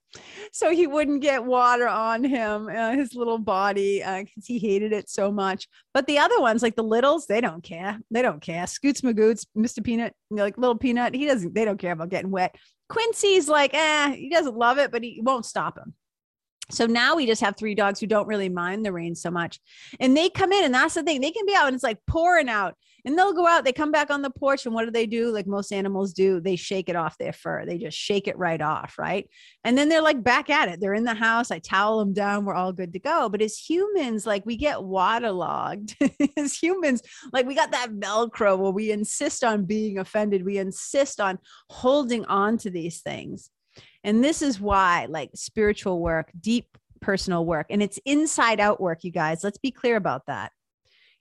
So 0.52 0.72
he 0.72 0.88
wouldn't 0.88 1.22
get 1.22 1.44
water 1.44 1.88
on 1.88 2.24
him, 2.24 2.68
uh, 2.68 2.92
his 2.92 3.14
little 3.14 3.40
body, 3.40 4.00
because 4.00 4.26
uh, 4.26 4.48
he 4.48 4.60
hated 4.60 4.94
it 4.94 5.10
so 5.10 5.32
much. 5.32 5.68
But 5.94 6.08
the 6.08 6.20
other 6.20 6.40
ones, 6.40 6.62
like 6.62 6.76
the 6.76 6.84
littles, 6.84 7.26
they 7.26 7.42
don't 7.42 7.64
care. 7.64 8.00
They 8.12 8.22
don't 8.22 8.42
care. 8.42 8.66
Scoots 8.68 9.02
Magoots, 9.02 9.46
Mr. 9.58 9.84
Peanut, 9.84 10.14
like 10.30 10.58
little 10.58 10.78
Peanut, 10.78 11.16
he 11.16 11.26
doesn't, 11.26 11.54
they 11.54 11.66
don't 11.66 11.80
care 11.80 11.94
about 11.94 12.10
getting 12.10 12.32
wet. 12.32 12.56
Quincy's 12.90 13.50
like, 13.50 13.74
eh, 13.74 14.14
he 14.14 14.30
doesn't 14.30 14.56
love 14.56 14.78
it, 14.78 14.92
but 14.92 15.04
he 15.04 15.20
won't 15.24 15.46
stop 15.46 15.78
him 15.78 15.94
So 16.72 16.86
now 16.86 17.16
we 17.16 17.26
just 17.26 17.42
have 17.42 17.56
three 17.58 17.76
dogs 17.76 18.00
who 18.00 18.08
don't 18.08 18.28
really 18.28 18.50
mind 18.50 18.86
the 18.86 18.92
rain 18.92 19.16
so 19.16 19.30
much. 19.30 19.60
And 20.00 20.16
they 20.16 20.30
come 20.30 20.52
in, 20.52 20.64
and 20.64 20.74
that's 20.74 20.94
the 20.94 21.04
thing. 21.04 21.22
They 21.22 21.32
can 21.32 21.46
be 21.46 21.56
out 21.56 21.68
and 21.68 21.76
it's 21.76 21.84
like 21.84 22.00
pouring 22.08 22.50
out. 22.50 22.76
And 23.06 23.18
they'll 23.18 23.34
go 23.34 23.46
out, 23.46 23.66
they 23.66 23.74
come 23.74 23.92
back 23.92 24.10
on 24.10 24.22
the 24.22 24.30
porch, 24.30 24.66
and 24.66 24.74
what 24.74 24.86
do 24.86 24.92
they 24.92 25.06
do? 25.06 25.30
Like 25.30 25.46
most 25.46 25.74
animals 25.74 26.14
do, 26.14 26.40
they 26.40 26.56
shake 26.56 26.88
it 26.88 26.96
off 26.96 27.18
their 27.18 27.34
fur. 27.34 27.66
They 27.66 27.78
just 27.78 27.98
shake 27.98 28.30
it 28.30 28.38
right 28.38 28.62
off, 28.62 28.98
right? 28.98 29.30
And 29.66 29.78
then 29.78 29.90
they're 29.90 30.02
like 30.02 30.24
back 30.24 30.50
at 30.50 30.70
it. 30.70 30.80
They're 30.80 30.94
in 30.94 31.04
the 31.04 31.14
house. 31.14 31.52
I 31.52 31.60
towel 31.60 32.00
them 32.00 32.14
down. 32.14 32.46
We're 32.46 32.54
all 32.54 32.72
good 32.72 32.94
to 32.94 33.00
go. 33.00 33.28
But 33.28 33.42
as 33.42 33.58
humans, 33.58 34.26
like 34.26 34.46
we 34.46 34.56
get 34.56 34.82
waterlogged. 34.82 35.98
as 36.38 36.56
humans, 36.56 37.02
like 37.34 37.46
we 37.46 37.56
got 37.56 37.72
that 37.72 37.92
Velcro 37.92 38.58
where 38.58 38.72
we 38.72 38.92
insist 38.92 39.44
on 39.44 39.66
being 39.66 39.98
offended. 39.98 40.46
We 40.46 40.58
insist 40.58 41.20
on 41.20 41.40
holding 41.70 42.24
on 42.26 42.58
to 42.60 42.70
these 42.70 43.02
things. 43.02 43.50
And 44.04 44.24
this 44.24 44.42
is 44.42 44.60
why, 44.60 45.08
like 45.10 45.32
spiritual 45.36 46.00
work, 46.02 46.32
deep 46.40 46.78
personal 47.02 47.46
work, 47.46 47.68
and 47.70 47.82
it's 47.82 48.00
inside 48.06 48.60
out 48.60 48.82
work, 48.82 49.04
you 49.04 49.12
guys. 49.12 49.44
Let's 49.44 49.58
be 49.58 49.72
clear 49.72 49.96
about 49.96 50.26
that. 50.28 50.52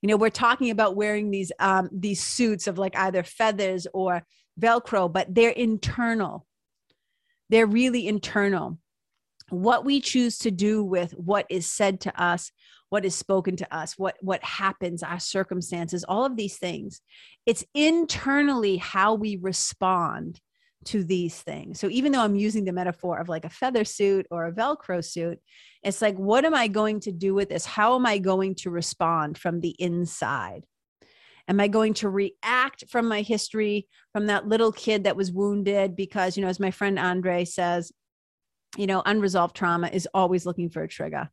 You 0.00 0.08
know, 0.08 0.16
we're 0.16 0.30
talking 0.30 0.70
about 0.70 0.96
wearing 0.96 1.30
these 1.30 1.52
um, 1.60 1.88
these 1.92 2.20
suits 2.20 2.66
of 2.66 2.78
like 2.78 2.96
either 2.96 3.22
feathers 3.22 3.86
or 3.94 4.24
Velcro, 4.60 5.12
but 5.12 5.32
they're 5.32 5.50
internal. 5.50 6.46
They're 7.50 7.66
really 7.66 8.08
internal. 8.08 8.78
What 9.50 9.84
we 9.84 10.00
choose 10.00 10.38
to 10.38 10.50
do 10.50 10.82
with 10.82 11.12
what 11.12 11.46
is 11.50 11.70
said 11.70 12.00
to 12.00 12.22
us, 12.22 12.50
what 12.88 13.04
is 13.04 13.14
spoken 13.14 13.56
to 13.56 13.76
us, 13.76 13.96
what 13.96 14.16
what 14.20 14.42
happens, 14.42 15.02
our 15.04 15.20
circumstances, 15.20 16.04
all 16.04 16.24
of 16.24 16.36
these 16.36 16.58
things. 16.58 17.00
It's 17.46 17.64
internally 17.74 18.78
how 18.78 19.14
we 19.14 19.36
respond 19.36 20.40
to 20.86 21.04
these 21.04 21.40
things. 21.40 21.80
So 21.80 21.88
even 21.88 22.12
though 22.12 22.22
I'm 22.22 22.34
using 22.34 22.64
the 22.64 22.72
metaphor 22.72 23.18
of 23.18 23.28
like 23.28 23.44
a 23.44 23.50
feather 23.50 23.84
suit 23.84 24.26
or 24.30 24.46
a 24.46 24.52
Velcro 24.52 25.04
suit, 25.04 25.38
it's 25.82 26.02
like, 26.02 26.16
what 26.16 26.44
am 26.44 26.54
I 26.54 26.68
going 26.68 27.00
to 27.00 27.12
do 27.12 27.34
with 27.34 27.48
this? 27.48 27.64
How 27.66 27.94
am 27.96 28.06
I 28.06 28.18
going 28.18 28.54
to 28.56 28.70
respond 28.70 29.38
from 29.38 29.60
the 29.60 29.74
inside? 29.78 30.66
Am 31.48 31.60
I 31.60 31.68
going 31.68 31.94
to 31.94 32.08
react 32.08 32.84
from 32.88 33.08
my 33.08 33.22
history, 33.22 33.88
from 34.12 34.26
that 34.26 34.46
little 34.46 34.72
kid 34.72 35.04
that 35.04 35.16
was 35.16 35.32
wounded? 35.32 35.96
Because, 35.96 36.36
you 36.36 36.42
know, 36.42 36.48
as 36.48 36.60
my 36.60 36.70
friend 36.70 36.98
Andre 36.98 37.44
says, 37.44 37.92
you 38.76 38.86
know, 38.86 39.02
unresolved 39.04 39.56
trauma 39.56 39.88
is 39.88 40.08
always 40.14 40.46
looking 40.46 40.70
for 40.70 40.82
a 40.82 40.88
trigger. 40.88 41.30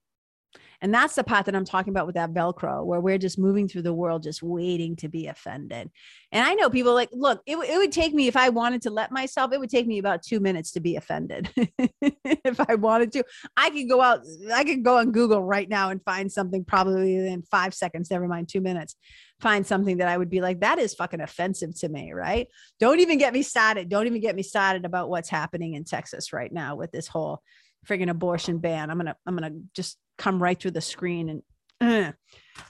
And 0.82 0.94
that's 0.94 1.16
the 1.16 1.24
part 1.24 1.46
that 1.46 1.56
I'm 1.56 1.66
talking 1.66 1.92
about 1.92 2.06
with 2.06 2.16
that 2.16 2.34
Velcro, 2.34 2.86
where 2.86 3.02
we're 3.02 3.18
just 3.18 3.38
moving 3.38 3.68
through 3.68 3.82
the 3.82 3.94
world, 3.94 4.24
just 4.24 4.42
waiting 4.42 4.96
to 4.98 5.10
be 5.10 5.28
offended. 5.28 5.90
And 6.32 6.46
I 6.46 6.54
know 6.54 6.70
people 6.70 6.94
like, 6.94 7.10
look, 7.12 7.42
it, 7.46 7.58
it 7.58 7.78
would 7.78 7.92
take 7.92 8.14
me, 8.14 8.28
if 8.28 8.38
I 8.38 8.50
wanted 8.50 8.82
to 8.84 8.90
let 8.90 9.12
myself, 9.12 9.52
it 9.52 9.60
would 9.60 9.70
take 9.70 9.88
me 9.88 10.00
about 10.00 10.24
two 10.24 10.40
minutes 10.40 10.72
to 10.72 10.80
be 10.80 10.96
offended. 10.96 11.50
if 12.02 12.60
I 12.62 12.76
wanted 12.76 13.12
to, 13.14 13.24
I 13.58 13.70
could 13.72 13.90
go 13.90 14.02
out, 14.02 14.22
I 14.54 14.64
could 14.64 14.84
go 14.84 14.98
on 14.98 15.12
Google 15.12 15.44
right 15.44 15.68
now 15.68 15.90
and 15.90 16.02
find 16.04 16.32
something 16.32 16.64
probably 16.64 17.28
in 17.28 17.44
five 17.44 17.74
seconds, 17.74 18.10
never 18.10 18.28
mind 18.28 18.48
two 18.48 18.62
minutes, 18.62 18.96
find 19.42 19.68
something 19.68 19.98
that 19.98 20.08
I 20.08 20.18
would 20.18 20.30
be 20.30 20.40
like, 20.40 20.62
that 20.62 20.80
is 20.80 20.94
fucking 20.94 21.22
offensive 21.22 21.78
to 21.80 21.90
me, 21.90 22.14
right? 22.14 22.48
Don't 22.80 23.02
even 23.02 23.18
get 23.18 23.34
me 23.34 23.42
started. 23.42 23.90
Don't 23.90 24.08
even 24.08 24.22
get 24.22 24.36
me 24.36 24.44
started 24.44 24.86
about 24.86 25.10
what's 25.10 25.30
happening 25.30 25.74
in 25.74 25.84
Texas 25.84 26.32
right 26.32 26.52
now 26.52 26.78
with 26.78 26.92
this 26.92 27.08
whole 27.08 27.42
friggin' 27.86 28.10
abortion 28.10 28.60
ban. 28.60 28.90
I'm 28.90 28.98
gonna, 28.98 29.16
I'm 29.26 29.36
gonna 29.36 29.56
just 29.74 29.98
come 30.20 30.42
right 30.42 30.60
through 30.60 30.72
the 30.72 30.82
screen 30.82 31.30
and 31.30 31.44
uh. 31.82 32.12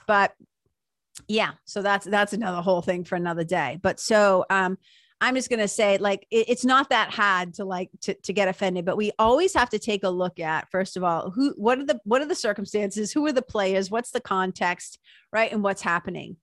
but 0.06 0.32
yeah 1.28 1.50
so 1.66 1.82
that's 1.82 2.06
that's 2.06 2.32
another 2.32 2.62
whole 2.62 2.80
thing 2.80 3.04
for 3.04 3.16
another 3.16 3.44
day. 3.44 3.78
But 3.82 4.00
so 4.00 4.46
um 4.48 4.78
i'm 5.22 5.34
just 5.34 5.50
going 5.50 5.60
to 5.60 5.68
say 5.68 5.98
like 5.98 6.26
it, 6.30 6.48
it's 6.48 6.64
not 6.64 6.88
that 6.88 7.10
hard 7.10 7.52
to 7.52 7.62
like 7.62 7.90
to, 8.00 8.14
to 8.14 8.32
get 8.32 8.48
offended 8.48 8.86
but 8.86 8.96
we 8.96 9.12
always 9.18 9.52
have 9.52 9.68
to 9.68 9.78
take 9.78 10.02
a 10.02 10.08
look 10.08 10.40
at 10.40 10.70
first 10.70 10.96
of 10.96 11.04
all 11.04 11.30
who 11.30 11.52
what 11.58 11.78
are 11.78 11.84
the 11.84 12.00
what 12.04 12.22
are 12.22 12.26
the 12.26 12.34
circumstances? 12.34 13.12
Who 13.12 13.26
are 13.26 13.32
the 13.32 13.42
players? 13.42 13.90
What's 13.90 14.12
the 14.12 14.20
context 14.20 14.98
right 15.30 15.52
and 15.52 15.62
what's 15.62 15.82
happening? 15.82 16.36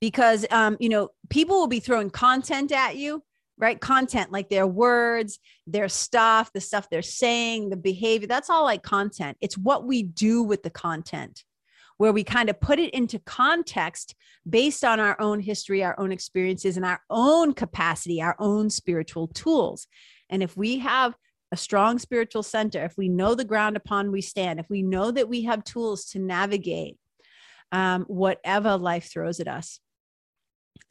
Because 0.00 0.46
um 0.50 0.76
you 0.80 0.88
know 0.88 1.10
people 1.28 1.56
will 1.58 1.66
be 1.66 1.80
throwing 1.80 2.08
content 2.08 2.72
at 2.72 2.96
you 2.96 3.22
right? 3.62 3.80
Content, 3.80 4.32
like 4.32 4.48
their 4.48 4.66
words, 4.66 5.38
their 5.68 5.88
stuff, 5.88 6.50
the 6.52 6.60
stuff 6.60 6.88
they're 6.90 7.00
saying, 7.00 7.70
the 7.70 7.76
behavior, 7.76 8.26
that's 8.26 8.50
all 8.50 8.64
like 8.64 8.82
content. 8.82 9.36
It's 9.40 9.56
what 9.56 9.86
we 9.86 10.02
do 10.02 10.42
with 10.42 10.64
the 10.64 10.70
content, 10.70 11.44
where 11.96 12.12
we 12.12 12.24
kind 12.24 12.50
of 12.50 12.60
put 12.60 12.80
it 12.80 12.92
into 12.92 13.20
context 13.20 14.16
based 14.46 14.82
on 14.82 14.98
our 14.98 15.18
own 15.20 15.38
history, 15.38 15.84
our 15.84 15.98
own 16.00 16.10
experiences, 16.10 16.76
and 16.76 16.84
our 16.84 17.00
own 17.08 17.54
capacity, 17.54 18.20
our 18.20 18.34
own 18.40 18.68
spiritual 18.68 19.28
tools. 19.28 19.86
And 20.28 20.42
if 20.42 20.56
we 20.56 20.80
have 20.80 21.14
a 21.52 21.56
strong 21.56 22.00
spiritual 22.00 22.42
center, 22.42 22.84
if 22.84 22.96
we 22.98 23.08
know 23.08 23.36
the 23.36 23.44
ground 23.44 23.76
upon 23.76 24.10
we 24.10 24.22
stand, 24.22 24.58
if 24.58 24.68
we 24.68 24.82
know 24.82 25.12
that 25.12 25.28
we 25.28 25.44
have 25.44 25.62
tools 25.62 26.06
to 26.06 26.18
navigate 26.18 26.96
um, 27.70 28.06
whatever 28.08 28.76
life 28.76 29.08
throws 29.12 29.38
at 29.38 29.46
us, 29.46 29.78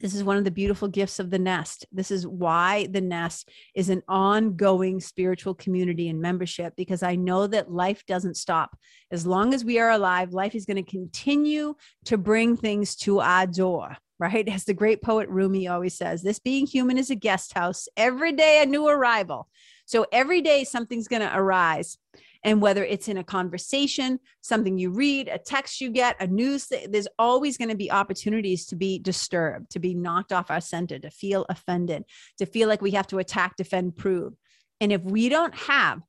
this 0.02 0.14
is 0.14 0.24
one 0.24 0.36
of 0.36 0.42
the 0.42 0.50
beautiful 0.50 0.88
gifts 0.88 1.20
of 1.20 1.30
the 1.30 1.38
nest. 1.38 1.86
This 1.92 2.10
is 2.10 2.26
why 2.26 2.88
the 2.90 3.00
nest 3.00 3.48
is 3.74 3.88
an 3.88 4.02
ongoing 4.08 5.00
spiritual 5.00 5.54
community 5.54 6.08
and 6.08 6.20
membership 6.20 6.74
because 6.76 7.04
I 7.04 7.14
know 7.14 7.46
that 7.46 7.70
life 7.70 8.04
doesn't 8.06 8.36
stop. 8.36 8.76
As 9.12 9.26
long 9.26 9.54
as 9.54 9.64
we 9.64 9.78
are 9.78 9.90
alive, 9.90 10.32
life 10.32 10.56
is 10.56 10.66
going 10.66 10.84
to 10.84 10.90
continue 10.90 11.74
to 12.06 12.18
bring 12.18 12.56
things 12.56 12.96
to 12.96 13.20
our 13.20 13.46
door, 13.46 13.96
right? 14.18 14.48
As 14.48 14.64
the 14.64 14.74
great 14.74 15.02
poet 15.02 15.28
Rumi 15.28 15.68
always 15.68 15.96
says, 15.96 16.20
this 16.20 16.40
being 16.40 16.66
human 16.66 16.98
is 16.98 17.10
a 17.10 17.14
guest 17.14 17.52
house, 17.54 17.86
every 17.96 18.32
day 18.32 18.60
a 18.60 18.66
new 18.66 18.88
arrival. 18.88 19.48
So 19.86 20.06
every 20.10 20.40
day 20.40 20.64
something's 20.64 21.06
going 21.06 21.22
to 21.22 21.36
arise. 21.36 21.96
And 22.44 22.60
whether 22.60 22.84
it's 22.84 23.08
in 23.08 23.18
a 23.18 23.24
conversation, 23.24 24.18
something 24.40 24.76
you 24.76 24.90
read, 24.90 25.28
a 25.28 25.38
text 25.38 25.80
you 25.80 25.90
get, 25.90 26.20
a 26.20 26.26
news, 26.26 26.72
there's 26.88 27.08
always 27.18 27.56
going 27.56 27.68
to 27.68 27.76
be 27.76 27.90
opportunities 27.90 28.66
to 28.66 28.76
be 28.76 28.98
disturbed, 28.98 29.70
to 29.70 29.78
be 29.78 29.94
knocked 29.94 30.32
off 30.32 30.50
our 30.50 30.60
center, 30.60 30.98
to 30.98 31.10
feel 31.10 31.46
offended, 31.48 32.04
to 32.38 32.46
feel 32.46 32.68
like 32.68 32.82
we 32.82 32.90
have 32.92 33.06
to 33.08 33.18
attack, 33.18 33.56
defend, 33.56 33.94
prove. 33.96 34.34
And 34.80 34.92
if 34.92 35.02
we 35.02 35.28
don't 35.28 35.54
have, 35.54 36.00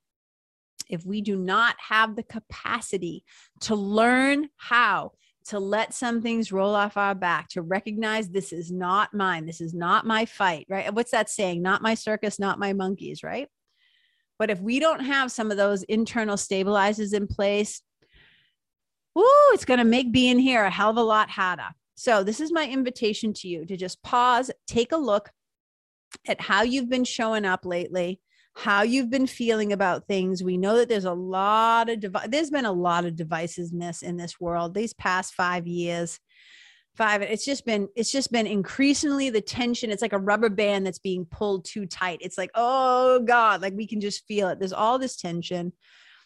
if 0.89 1.06
we 1.06 1.22
do 1.22 1.38
not 1.38 1.76
have 1.88 2.15
the 2.15 2.24
capacity 2.24 3.24
to 3.62 3.76
learn 3.76 4.50
how 4.58 5.12
to 5.46 5.60
let 5.60 5.93
some 5.93 6.22
things 6.22 6.52
roll 6.52 6.74
off 6.74 6.98
our 6.98 7.13
back, 7.13 7.50
to 7.50 7.62
recognize 7.62 8.30
this 8.30 8.52
is 8.54 8.72
not 8.72 9.13
mine, 9.13 9.46
this 9.46 9.62
is 9.62 9.74
not 9.74 10.06
my 10.06 10.26
fight, 10.26 10.65
right? 10.69 10.93
What's 10.93 11.12
that 11.12 11.30
saying? 11.30 11.62
Not 11.62 11.82
my 11.82 11.96
circus, 11.96 12.39
not 12.39 12.60
my 12.60 12.74
monkeys, 12.74 13.24
right? 13.24 13.50
But 14.43 14.51
if 14.51 14.60
we 14.60 14.82
don't 14.82 15.06
have 15.06 15.32
some 15.32 15.51
of 15.51 15.56
those 15.56 15.84
internal 15.84 16.36
stabilizers 16.36 17.13
in 17.13 17.27
place, 17.27 17.82
whoo, 19.15 19.23
it's 19.53 19.63
going 19.63 19.77
to 19.77 19.86
make 19.86 20.12
being 20.12 20.38
here 20.38 20.65
a 20.65 20.69
hell 20.69 20.89
of 20.89 20.97
a 20.97 21.01
lot 21.01 21.29
harder. 21.29 21.69
So, 21.95 22.25
this 22.25 22.41
is 22.41 22.51
my 22.51 22.67
invitation 22.67 23.32
to 23.36 23.47
you 23.47 23.65
to 23.65 23.77
just 23.77 24.03
pause, 24.03 24.51
take 24.67 24.91
a 24.91 24.97
look 24.97 25.32
at 26.27 26.41
how 26.41 26.63
you've 26.63 26.89
been 26.89 27.06
showing 27.06 27.45
up 27.45 27.63
lately, 27.63 28.19
how 28.53 28.82
you've 28.82 29.10
been 29.10 29.27
feeling 29.27 29.71
about 29.71 30.10
things. 30.10 30.43
We 30.43 30.58
know 30.58 30.75
that 30.75 30.89
there's 30.89 31.06
a 31.06 31.13
lot 31.13 31.88
of 31.88 32.01
devi- 32.01 32.27
there's 32.27 32.51
been 32.51 32.65
a 32.65 32.71
lot 32.73 33.06
of 33.06 33.13
divisiveness 33.13 34.03
in 34.03 34.17
this 34.17 34.41
world 34.41 34.73
these 34.73 34.93
past 34.93 35.36
5 35.36 35.67
years 35.67 36.19
five 36.95 37.21
it's 37.23 37.45
just 37.45 37.65
been 37.65 37.88
it's 37.95 38.12
just 38.12 38.32
been 38.32 38.47
increasingly 38.47 39.29
the 39.29 39.41
tension. 39.41 39.91
It's 39.91 40.01
like 40.01 40.13
a 40.13 40.19
rubber 40.19 40.49
band 40.49 40.86
that's 40.86 40.99
being 40.99 41.25
pulled 41.25 41.65
too 41.65 41.86
tight. 41.86 42.19
It's 42.21 42.38
like 42.38 42.51
oh 42.56 43.19
god 43.21 43.62
like 43.62 43.73
we 43.73 43.88
can 43.88 43.99
just 43.99 44.25
feel 44.27 44.49
it. 44.49 44.60
There's 44.60 44.73
all 44.73 44.99
this 44.99 45.15
tension. 45.15 45.73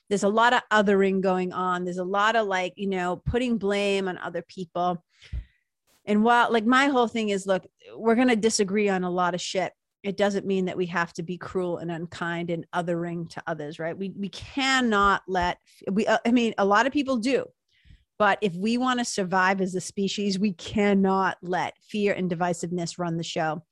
There's 0.10 0.24
a 0.24 0.30
lot 0.30 0.54
of 0.54 0.62
othering 0.72 1.22
going 1.22 1.54
on. 1.54 1.84
There's 1.84 1.98
a 1.98 2.04
lot 2.04 2.36
of 2.36 2.48
like 2.48 2.74
you 2.76 2.88
know 2.88 3.22
putting 3.26 3.58
blame 3.58 4.08
on 4.08 4.18
other 4.18 4.42
people. 4.42 5.04
And 6.06 6.24
while 6.24 6.52
like 6.52 6.66
my 6.66 6.88
whole 6.88 7.08
thing 7.08 7.30
is 7.30 7.46
look 7.46 7.66
we're 7.96 8.16
going 8.16 8.30
to 8.30 8.36
disagree 8.36 8.90
on 8.90 9.04
a 9.04 9.10
lot 9.10 9.36
of 9.36 9.42
shit. 9.42 9.74
It 10.04 10.16
doesn't 10.16 10.46
mean 10.46 10.66
that 10.66 10.78
we 10.78 10.86
have 10.88 11.12
to 11.14 11.24
be 11.24 11.38
cruel 11.38 11.78
and 11.78 11.92
unkind 11.92 12.50
and 12.50 12.66
othering 12.74 13.30
to 13.32 13.44
others 13.48 13.80
right? 13.80 13.98
We 13.98 14.14
we 14.18 14.30
cannot 14.30 15.22
let 15.28 15.60
we 15.92 16.06
uh, 16.08 16.20
i 16.26 16.32
mean 16.32 16.54
a 16.58 16.66
lot 16.66 16.88
of 16.88 16.94
people 16.94 17.18
do 17.18 17.46
but 18.20 18.40
if 18.42 18.56
we 18.56 18.78
want 18.78 19.00
to 19.00 19.06
survive 19.06 19.62
as 19.62 19.76
a 19.76 19.82
species, 19.82 20.40
we 20.40 20.54
cannot 20.54 21.38
let 21.42 21.78
fear 21.90 22.14
and 22.14 22.30
divisiveness 22.30 22.98
run 22.98 23.18
the 23.18 23.24
show. 23.24 23.64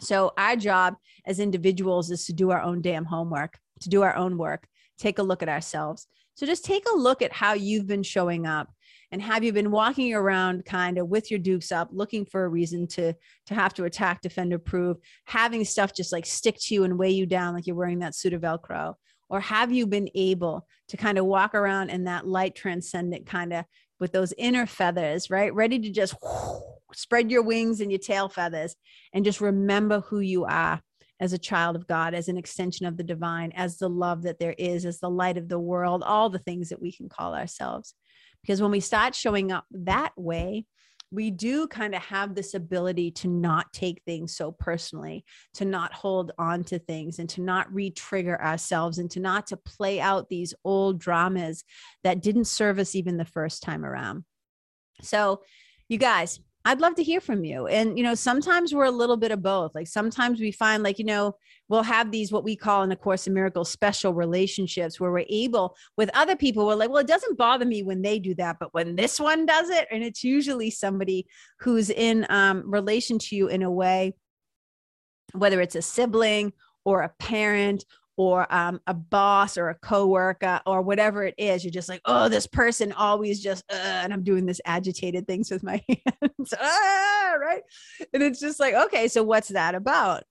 So, 0.00 0.32
our 0.36 0.56
job 0.56 0.96
as 1.26 1.38
individuals 1.38 2.10
is 2.10 2.26
to 2.26 2.32
do 2.32 2.50
our 2.50 2.60
own 2.60 2.82
damn 2.82 3.04
homework, 3.04 3.58
to 3.80 3.88
do 3.88 4.02
our 4.02 4.14
own 4.16 4.36
work, 4.36 4.66
take 4.98 5.18
a 5.18 5.22
look 5.22 5.42
at 5.42 5.48
ourselves. 5.48 6.08
So, 6.34 6.46
just 6.46 6.64
take 6.64 6.84
a 6.92 6.96
look 6.96 7.22
at 7.22 7.32
how 7.32 7.52
you've 7.52 7.86
been 7.86 8.02
showing 8.02 8.46
up 8.46 8.68
and 9.14 9.22
have 9.22 9.44
you 9.44 9.52
been 9.52 9.70
walking 9.70 10.12
around 10.12 10.64
kind 10.64 10.98
of 10.98 11.08
with 11.08 11.30
your 11.30 11.38
dukes 11.38 11.70
up 11.70 11.88
looking 11.92 12.26
for 12.26 12.44
a 12.44 12.48
reason 12.48 12.88
to 12.88 13.14
to 13.46 13.54
have 13.54 13.72
to 13.74 13.84
attack 13.84 14.20
defend 14.20 14.52
or 14.52 14.58
prove 14.58 14.96
having 15.24 15.64
stuff 15.64 15.94
just 15.94 16.10
like 16.10 16.26
stick 16.26 16.56
to 16.58 16.74
you 16.74 16.82
and 16.82 16.98
weigh 16.98 17.12
you 17.12 17.24
down 17.24 17.54
like 17.54 17.64
you're 17.64 17.76
wearing 17.76 18.00
that 18.00 18.14
suit 18.16 18.32
of 18.32 18.42
velcro 18.42 18.94
or 19.28 19.40
have 19.40 19.72
you 19.72 19.86
been 19.86 20.08
able 20.14 20.66
to 20.88 20.96
kind 20.96 21.18
of 21.18 21.24
walk 21.24 21.54
around 21.54 21.90
in 21.90 22.04
that 22.04 22.26
light 22.26 22.54
transcendent 22.54 23.26
kind 23.26 23.52
of 23.52 23.64
with 24.00 24.12
those 24.12 24.34
inner 24.36 24.66
feathers, 24.66 25.30
right? 25.30 25.54
Ready 25.54 25.78
to 25.78 25.90
just 25.90 26.14
whoo, 26.22 26.62
spread 26.94 27.30
your 27.30 27.42
wings 27.42 27.80
and 27.80 27.90
your 27.90 27.98
tail 27.98 28.28
feathers 28.28 28.76
and 29.12 29.24
just 29.24 29.40
remember 29.40 30.00
who 30.00 30.20
you 30.20 30.44
are 30.44 30.80
as 31.20 31.32
a 31.32 31.38
child 31.38 31.76
of 31.76 31.86
God, 31.86 32.12
as 32.12 32.28
an 32.28 32.36
extension 32.36 32.86
of 32.86 32.96
the 32.96 33.04
divine, 33.04 33.52
as 33.54 33.78
the 33.78 33.88
love 33.88 34.22
that 34.22 34.38
there 34.38 34.54
is, 34.58 34.84
as 34.84 34.98
the 35.00 35.10
light 35.10 35.38
of 35.38 35.48
the 35.48 35.58
world, 35.58 36.02
all 36.02 36.28
the 36.28 36.38
things 36.38 36.68
that 36.68 36.82
we 36.82 36.92
can 36.92 37.08
call 37.08 37.34
ourselves. 37.34 37.94
Because 38.42 38.60
when 38.60 38.70
we 38.70 38.80
start 38.80 39.14
showing 39.14 39.50
up 39.50 39.64
that 39.70 40.12
way, 40.16 40.66
we 41.14 41.30
do 41.30 41.68
kind 41.68 41.94
of 41.94 42.02
have 42.02 42.34
this 42.34 42.54
ability 42.54 43.10
to 43.12 43.28
not 43.28 43.72
take 43.72 44.02
things 44.04 44.36
so 44.36 44.50
personally, 44.50 45.24
to 45.54 45.64
not 45.64 45.92
hold 45.92 46.32
on 46.38 46.64
to 46.64 46.78
things 46.78 47.18
and 47.18 47.28
to 47.30 47.40
not 47.40 47.72
re-trigger 47.72 48.40
ourselves 48.42 48.98
and 48.98 49.10
to 49.12 49.20
not 49.20 49.46
to 49.46 49.56
play 49.56 50.00
out 50.00 50.28
these 50.28 50.54
old 50.64 50.98
dramas 50.98 51.64
that 52.02 52.20
didn't 52.20 52.46
serve 52.46 52.78
us 52.78 52.94
even 52.94 53.16
the 53.16 53.24
first 53.24 53.62
time 53.62 53.84
around. 53.84 54.24
So, 55.02 55.42
you 55.88 55.98
guys, 55.98 56.40
I'd 56.66 56.80
love 56.80 56.94
to 56.94 57.02
hear 57.02 57.20
from 57.20 57.44
you. 57.44 57.66
And, 57.66 57.98
you 57.98 58.02
know, 58.02 58.14
sometimes 58.14 58.74
we're 58.74 58.84
a 58.84 58.90
little 58.90 59.18
bit 59.18 59.32
of 59.32 59.42
both. 59.42 59.74
Like 59.74 59.86
sometimes 59.86 60.40
we 60.40 60.50
find, 60.50 60.82
like, 60.82 60.98
you 60.98 61.04
know, 61.04 61.36
we'll 61.68 61.82
have 61.82 62.10
these, 62.10 62.32
what 62.32 62.44
we 62.44 62.56
call 62.56 62.82
in 62.82 62.88
the 62.88 62.96
Course 62.96 63.26
in 63.26 63.34
Miracles, 63.34 63.70
special 63.70 64.14
relationships 64.14 64.98
where 64.98 65.12
we're 65.12 65.26
able 65.28 65.76
with 65.98 66.10
other 66.14 66.36
people, 66.36 66.66
we're 66.66 66.74
like, 66.74 66.88
well, 66.88 66.98
it 66.98 67.06
doesn't 67.06 67.36
bother 67.36 67.66
me 67.66 67.82
when 67.82 68.00
they 68.00 68.18
do 68.18 68.34
that, 68.36 68.56
but 68.58 68.72
when 68.72 68.96
this 68.96 69.20
one 69.20 69.44
does 69.44 69.68
it, 69.68 69.86
and 69.90 70.02
it's 70.02 70.24
usually 70.24 70.70
somebody 70.70 71.26
who's 71.60 71.90
in 71.90 72.26
um, 72.30 72.62
relation 72.70 73.18
to 73.18 73.36
you 73.36 73.48
in 73.48 73.62
a 73.62 73.70
way, 73.70 74.14
whether 75.32 75.60
it's 75.60 75.76
a 75.76 75.82
sibling 75.82 76.52
or 76.84 77.02
a 77.02 77.12
parent 77.18 77.84
or 78.16 78.52
um, 78.54 78.80
a 78.86 78.94
boss 78.94 79.58
or 79.58 79.70
a 79.70 79.74
coworker 79.74 80.60
or 80.66 80.82
whatever 80.82 81.24
it 81.24 81.34
is, 81.36 81.64
you're 81.64 81.70
just 81.70 81.88
like, 81.88 82.00
oh, 82.04 82.28
this 82.28 82.46
person 82.46 82.92
always 82.92 83.42
just, 83.42 83.64
uh, 83.72 83.76
and 83.76 84.12
I'm 84.12 84.22
doing 84.22 84.46
this 84.46 84.60
agitated 84.64 85.26
things 85.26 85.50
with 85.50 85.62
my 85.62 85.82
hands, 85.88 86.54
ah, 86.58 87.34
right? 87.40 87.62
And 88.12 88.22
it's 88.22 88.40
just 88.40 88.60
like, 88.60 88.74
okay, 88.74 89.08
so 89.08 89.22
what's 89.22 89.48
that 89.48 89.74
about? 89.74 90.24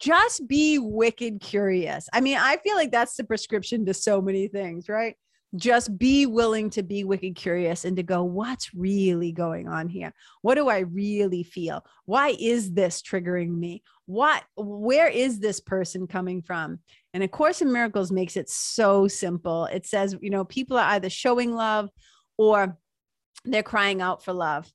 Just 0.00 0.48
be 0.48 0.78
wicked 0.78 1.40
curious. 1.40 2.08
I 2.12 2.20
mean, 2.20 2.38
I 2.38 2.56
feel 2.56 2.74
like 2.74 2.90
that's 2.90 3.16
the 3.16 3.24
prescription 3.24 3.84
to 3.86 3.94
so 3.94 4.20
many 4.20 4.48
things, 4.48 4.88
right? 4.88 5.14
just 5.56 5.98
be 5.98 6.26
willing 6.26 6.70
to 6.70 6.82
be 6.82 7.02
wicked 7.02 7.34
curious 7.34 7.84
and 7.84 7.96
to 7.96 8.02
go 8.02 8.22
what's 8.22 8.72
really 8.72 9.32
going 9.32 9.68
on 9.68 9.88
here 9.88 10.12
what 10.42 10.54
do 10.54 10.68
i 10.68 10.78
really 10.78 11.42
feel 11.42 11.84
why 12.04 12.34
is 12.38 12.72
this 12.72 13.02
triggering 13.02 13.50
me 13.50 13.82
what 14.06 14.44
where 14.56 15.08
is 15.08 15.40
this 15.40 15.60
person 15.60 16.06
coming 16.06 16.40
from 16.40 16.78
and 17.14 17.22
a 17.22 17.28
course 17.28 17.62
in 17.62 17.72
miracles 17.72 18.12
makes 18.12 18.36
it 18.36 18.48
so 18.48 19.08
simple 19.08 19.66
it 19.66 19.86
says 19.86 20.16
you 20.20 20.30
know 20.30 20.44
people 20.44 20.76
are 20.76 20.90
either 20.90 21.10
showing 21.10 21.54
love 21.54 21.88
or 22.38 22.78
they're 23.44 23.62
crying 23.62 24.00
out 24.00 24.24
for 24.24 24.32
love 24.32 24.70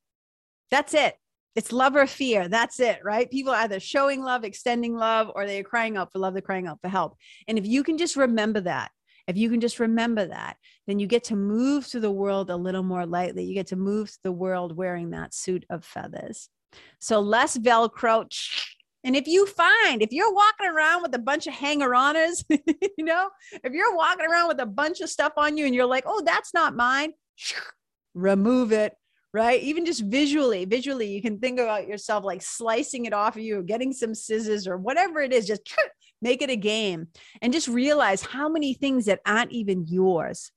that's 0.71 0.93
it 0.93 1.15
it's 1.55 1.71
love 1.71 1.95
or 1.95 2.07
fear 2.07 2.47
that's 2.47 2.79
it 2.79 2.99
right 3.03 3.31
people 3.31 3.53
are 3.53 3.61
either 3.61 3.79
showing 3.79 4.23
love 4.23 4.43
extending 4.43 4.95
love 4.95 5.31
or 5.35 5.45
they're 5.45 5.63
crying 5.63 5.97
out 5.97 6.11
for 6.11 6.19
love 6.19 6.33
they're 6.33 6.41
crying 6.41 6.67
out 6.67 6.79
for 6.81 6.89
help 6.89 7.15
and 7.47 7.57
if 7.57 7.65
you 7.65 7.83
can 7.83 7.97
just 7.97 8.15
remember 8.15 8.61
that 8.61 8.91
if 9.27 9.37
you 9.37 9.49
can 9.49 9.59
just 9.59 9.79
remember 9.79 10.27
that, 10.27 10.57
then 10.87 10.99
you 10.99 11.07
get 11.07 11.23
to 11.25 11.35
move 11.35 11.85
through 11.85 12.01
the 12.01 12.11
world 12.11 12.49
a 12.49 12.55
little 12.55 12.83
more 12.83 13.05
lightly. 13.05 13.43
You 13.43 13.53
get 13.53 13.67
to 13.67 13.75
move 13.75 14.09
through 14.09 14.31
the 14.31 14.31
world 14.31 14.75
wearing 14.75 15.11
that 15.11 15.33
suit 15.33 15.65
of 15.69 15.83
feathers. 15.83 16.49
So 16.99 17.19
less 17.21 17.57
Velcro. 17.57 18.27
And 19.05 19.15
if 19.15 19.27
you 19.27 19.45
find, 19.45 20.01
if 20.01 20.11
you're 20.11 20.33
walking 20.33 20.67
around 20.67 21.03
with 21.03 21.15
a 21.15 21.19
bunch 21.19 21.45
of 21.47 21.53
hanger-oners, 21.53 22.43
you 22.49 23.05
know, 23.05 23.29
if 23.63 23.71
you're 23.71 23.95
walking 23.95 24.25
around 24.25 24.49
with 24.49 24.59
a 24.59 24.65
bunch 24.65 24.99
of 24.99 25.09
stuff 25.09 25.33
on 25.37 25.57
you 25.57 25.65
and 25.65 25.73
you're 25.73 25.85
like, 25.85 26.03
oh, 26.07 26.21
that's 26.25 26.53
not 26.53 26.75
mine, 26.75 27.13
remove 28.13 28.71
it 28.73 28.93
right? 29.35 29.61
Even 29.63 29.85
just 29.85 30.01
visually, 30.05 30.63
visually, 30.63 31.07
you 31.07 31.21
can 31.21 31.39
think 31.39 31.59
about 31.59 31.89
yourself 31.89 32.23
like 32.23 32.41
slicing 32.41 33.03
it 33.03 33.11
off 33.11 33.35
of 33.35 33.41
you, 33.41 33.61
getting 33.63 33.91
some 33.91 34.15
scissors 34.15 34.65
or 34.65 34.77
whatever 34.77 35.19
it 35.19 35.33
is, 35.33 35.45
just 35.45 35.75
make 36.21 36.41
it 36.41 36.49
a 36.49 36.55
game 36.55 37.09
and 37.41 37.51
just 37.51 37.67
realize 37.67 38.21
how 38.21 38.47
many 38.47 38.73
things 38.73 39.05
that 39.05 39.19
aren't 39.25 39.51
even 39.51 39.85
yours 39.89 40.53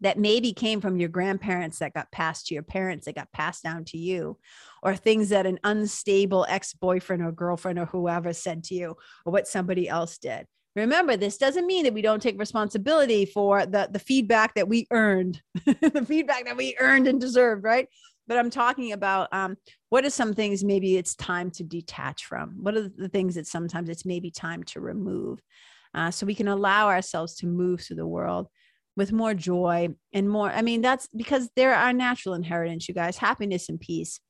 that 0.00 0.18
maybe 0.18 0.52
came 0.52 0.80
from 0.80 0.96
your 0.96 1.08
grandparents 1.08 1.78
that 1.78 1.94
got 1.94 2.10
passed 2.10 2.46
to 2.46 2.54
your 2.54 2.62
parents 2.62 3.06
that 3.06 3.14
got 3.14 3.32
passed 3.32 3.62
down 3.62 3.84
to 3.84 3.98
you 3.98 4.38
or 4.82 4.96
things 4.96 5.28
that 5.28 5.46
an 5.46 5.58
unstable 5.64 6.46
ex-boyfriend 6.48 7.22
or 7.22 7.32
girlfriend 7.32 7.78
or 7.78 7.86
whoever 7.86 8.32
said 8.32 8.64
to 8.64 8.74
you 8.74 8.96
or 9.24 9.32
what 9.32 9.46
somebody 9.46 9.88
else 9.88 10.18
did. 10.18 10.46
Remember 10.74 11.16
this 11.16 11.36
doesn't 11.36 11.66
mean 11.66 11.84
that 11.84 11.92
we 11.92 12.02
don't 12.02 12.22
take 12.22 12.38
responsibility 12.38 13.26
for 13.26 13.66
the 13.66 13.88
the 13.92 13.98
feedback 13.98 14.54
that 14.54 14.68
we 14.68 14.86
earned 14.90 15.40
the 15.66 16.04
feedback 16.06 16.46
that 16.46 16.56
we 16.56 16.76
earned 16.80 17.06
and 17.06 17.20
deserved 17.20 17.62
right? 17.62 17.88
But 18.26 18.38
i'm 18.38 18.50
talking 18.50 18.92
about 18.92 19.28
um, 19.32 19.56
what 19.90 20.06
are 20.06 20.10
some 20.10 20.32
things 20.32 20.64
maybe 20.64 20.96
it's 20.96 21.14
time 21.14 21.50
to 21.52 21.64
detach 21.64 22.24
from? 22.24 22.56
What 22.62 22.74
are 22.76 22.88
the 22.88 23.08
things 23.08 23.34
that 23.34 23.46
sometimes 23.46 23.90
it's 23.90 24.06
maybe 24.06 24.30
time 24.30 24.62
to 24.64 24.80
remove? 24.80 25.40
Uh, 25.94 26.10
so 26.10 26.24
we 26.24 26.34
can 26.34 26.48
allow 26.48 26.88
ourselves 26.88 27.34
to 27.36 27.46
move 27.46 27.82
through 27.82 27.96
the 27.96 28.06
world 28.06 28.48
with 28.96 29.12
more 29.12 29.34
joy 29.34 29.88
and 30.12 30.28
more 30.28 30.50
i 30.50 30.62
mean 30.62 30.82
that's 30.82 31.08
because 31.16 31.48
they're 31.56 31.74
our 31.74 31.92
natural 31.92 32.34
inheritance 32.34 32.88
you 32.88 32.94
guys. 32.94 33.16
Happiness 33.16 33.68
and 33.68 33.80
peace 33.80 34.20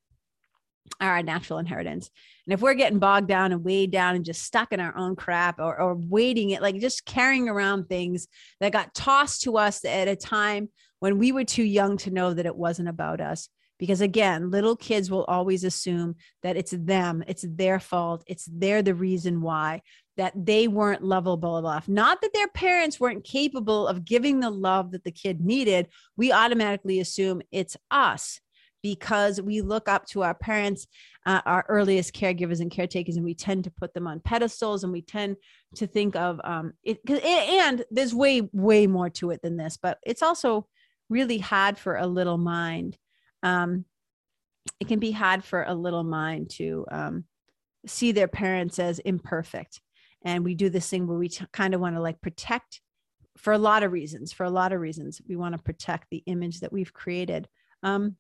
are 1.01 1.11
our 1.11 1.23
natural 1.23 1.59
inheritance. 1.59 2.11
And 2.47 2.55
if 2.55 2.61
we're 2.61 2.75
getting 2.75 2.99
bogged 2.99 3.29
down 3.29 3.53
and 3.53 3.65
weighed 3.65 3.91
down 3.91 4.17
and 4.17 4.25
just 4.25 4.43
stuck 4.43 4.73
in 4.73 4.81
our 4.81 4.97
own 4.97 5.17
crap 5.17 5.59
or, 5.59 5.79
or 5.79 5.95
waiting 5.95 6.51
it 6.51 6.63
like 6.63 6.81
just 6.81 7.05
carrying 7.05 7.49
around 7.49 7.89
things 7.89 8.29
that 8.61 8.73
got 8.73 8.95
tossed 8.95 9.43
to 9.43 9.59
us 9.59 9.85
at 9.85 10.09
a 10.09 10.17
time 10.17 10.69
when 11.01 11.19
we 11.19 11.33
were 11.33 11.45
too 11.45 11.63
young 11.63 11.97
to 11.99 12.11
know 12.11 12.35
that 12.35 12.47
it 12.47 12.57
wasn't 12.57 12.89
about 12.89 13.21
us. 13.21 13.49
Because 13.79 14.01
again 14.01 14.51
little 14.51 14.77
kids 14.77 15.11
will 15.11 15.25
always 15.25 15.65
assume 15.65 16.15
that 16.45 16.57
it's 16.57 16.71
them 16.71 17.25
it's 17.27 17.45
their 17.49 17.81
fault 17.81 18.23
it's 18.29 18.49
they're 18.53 18.81
the 18.81 18.95
reason 18.95 19.41
why 19.41 19.83
that 20.17 20.33
they 20.35 20.69
weren't 20.69 21.03
lovable 21.03 21.59
enough 21.59 21.89
not 21.89 22.21
that 22.21 22.33
their 22.33 22.49
parents 22.49 23.01
weren't 23.01 23.25
capable 23.25 23.87
of 23.87 24.05
giving 24.05 24.41
the 24.41 24.51
love 24.51 24.91
that 24.93 25.05
the 25.05 25.11
kid 25.11 25.41
needed 25.41 25.89
we 26.17 26.33
automatically 26.33 27.01
assume 27.01 27.43
it's 27.51 27.77
us 27.91 28.41
because 28.83 29.41
we 29.41 29.61
look 29.61 29.89
up 29.89 30.07
to 30.07 30.23
our 30.23 30.35
parents 30.35 30.87
uh, 31.25 31.41
our 31.47 31.65
earliest 31.69 32.15
caregivers 32.15 32.61
and 32.61 32.71
caretakers 32.71 33.17
and 33.17 33.25
we 33.25 33.35
tend 33.35 33.65
to 33.65 33.71
put 33.71 33.95
them 33.95 34.07
on 34.07 34.21
pedestals 34.21 34.83
and 34.83 34.93
we 34.93 35.03
tend 35.03 35.37
to 35.75 35.87
think 35.87 36.17
of 36.17 36.41
um, 36.45 36.73
it, 36.83 36.99
it 37.07 37.23
and 37.23 37.85
there's 37.91 38.15
way 38.15 38.49
way 38.53 38.87
more 38.87 39.09
to 39.09 39.31
it 39.31 39.41
than 39.43 39.57
this 39.57 39.77
but 39.81 39.99
it's 40.05 40.23
also 40.23 40.67
really 41.09 41.39
hard 41.39 41.79
for 41.79 41.97
a 41.97 42.07
little 42.07 42.39
mind 42.39 42.97
um, 43.43 43.85
it 44.81 44.89
can 44.89 44.99
be 44.99 45.13
hard 45.13 45.45
for 45.45 45.65
a 45.65 45.75
little 45.75 46.05
mind 46.05 46.51
to 46.51 46.85
um, 46.91 47.25
see 47.87 48.13
their 48.13 48.29
parents 48.29 48.79
as 48.79 48.99
imperfect. 49.01 49.81
And 50.25 50.45
we 50.45 50.55
do 50.55 50.71
this 50.71 50.89
thing 50.89 51.07
where 51.07 51.19
we 51.19 51.29
t- 51.29 51.45
kind 51.53 51.75
of 51.75 51.81
want 51.81 51.97
to 51.97 52.03
like 52.03 52.21
protect 52.21 52.81
for 53.37 53.53
a 53.53 53.59
lot 53.59 53.83
of 53.83 53.93
reasons. 53.93 54.33
For 54.33 54.45
a 54.45 54.51
lot 54.51 54.73
of 54.73 54.81
reasons, 54.81 55.21
we 55.29 55.37
want 55.37 55.57
to 55.57 55.63
protect 55.63 56.09
the 56.11 56.23
image 56.27 56.61
that 56.61 56.73
we've 56.73 56.93
created. 56.93 57.49
Um, 57.83 58.17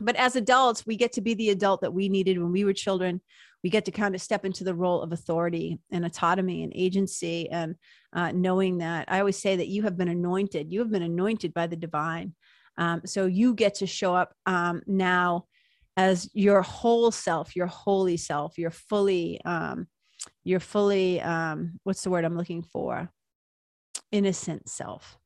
but 0.00 0.16
as 0.16 0.36
adults, 0.36 0.86
we 0.86 0.96
get 0.96 1.12
to 1.12 1.20
be 1.20 1.34
the 1.34 1.50
adult 1.50 1.82
that 1.82 1.92
we 1.92 2.08
needed 2.08 2.38
when 2.38 2.52
we 2.52 2.64
were 2.64 2.72
children. 2.72 3.20
We 3.62 3.70
get 3.70 3.84
to 3.84 3.90
kind 3.90 4.14
of 4.14 4.22
step 4.22 4.44
into 4.44 4.64
the 4.64 4.74
role 4.74 5.02
of 5.02 5.12
authority 5.12 5.78
and 5.90 6.04
autonomy 6.04 6.62
and 6.62 6.72
agency, 6.74 7.50
and 7.50 7.74
uh, 8.14 8.32
knowing 8.32 8.78
that 8.78 9.04
I 9.08 9.20
always 9.20 9.36
say 9.36 9.56
that 9.56 9.68
you 9.68 9.82
have 9.82 9.98
been 9.98 10.08
anointed. 10.08 10.72
You 10.72 10.78
have 10.80 10.90
been 10.90 11.02
anointed 11.02 11.52
by 11.52 11.66
the 11.66 11.76
divine. 11.76 12.34
Um, 12.78 13.02
so 13.04 13.26
you 13.26 13.54
get 13.54 13.74
to 13.76 13.86
show 13.86 14.14
up 14.14 14.32
um, 14.46 14.80
now 14.86 15.44
as 15.96 16.30
your 16.32 16.62
whole 16.62 17.10
self, 17.10 17.54
your 17.54 17.66
holy 17.66 18.16
self, 18.16 18.56
your 18.56 18.70
fully, 18.70 19.40
um, 19.44 19.86
your 20.44 20.60
fully, 20.60 21.20
um, 21.20 21.78
what's 21.84 22.02
the 22.02 22.10
word 22.10 22.24
I'm 22.24 22.36
looking 22.36 22.62
for? 22.62 23.10
Innocent 24.12 24.68
self. 24.68 25.18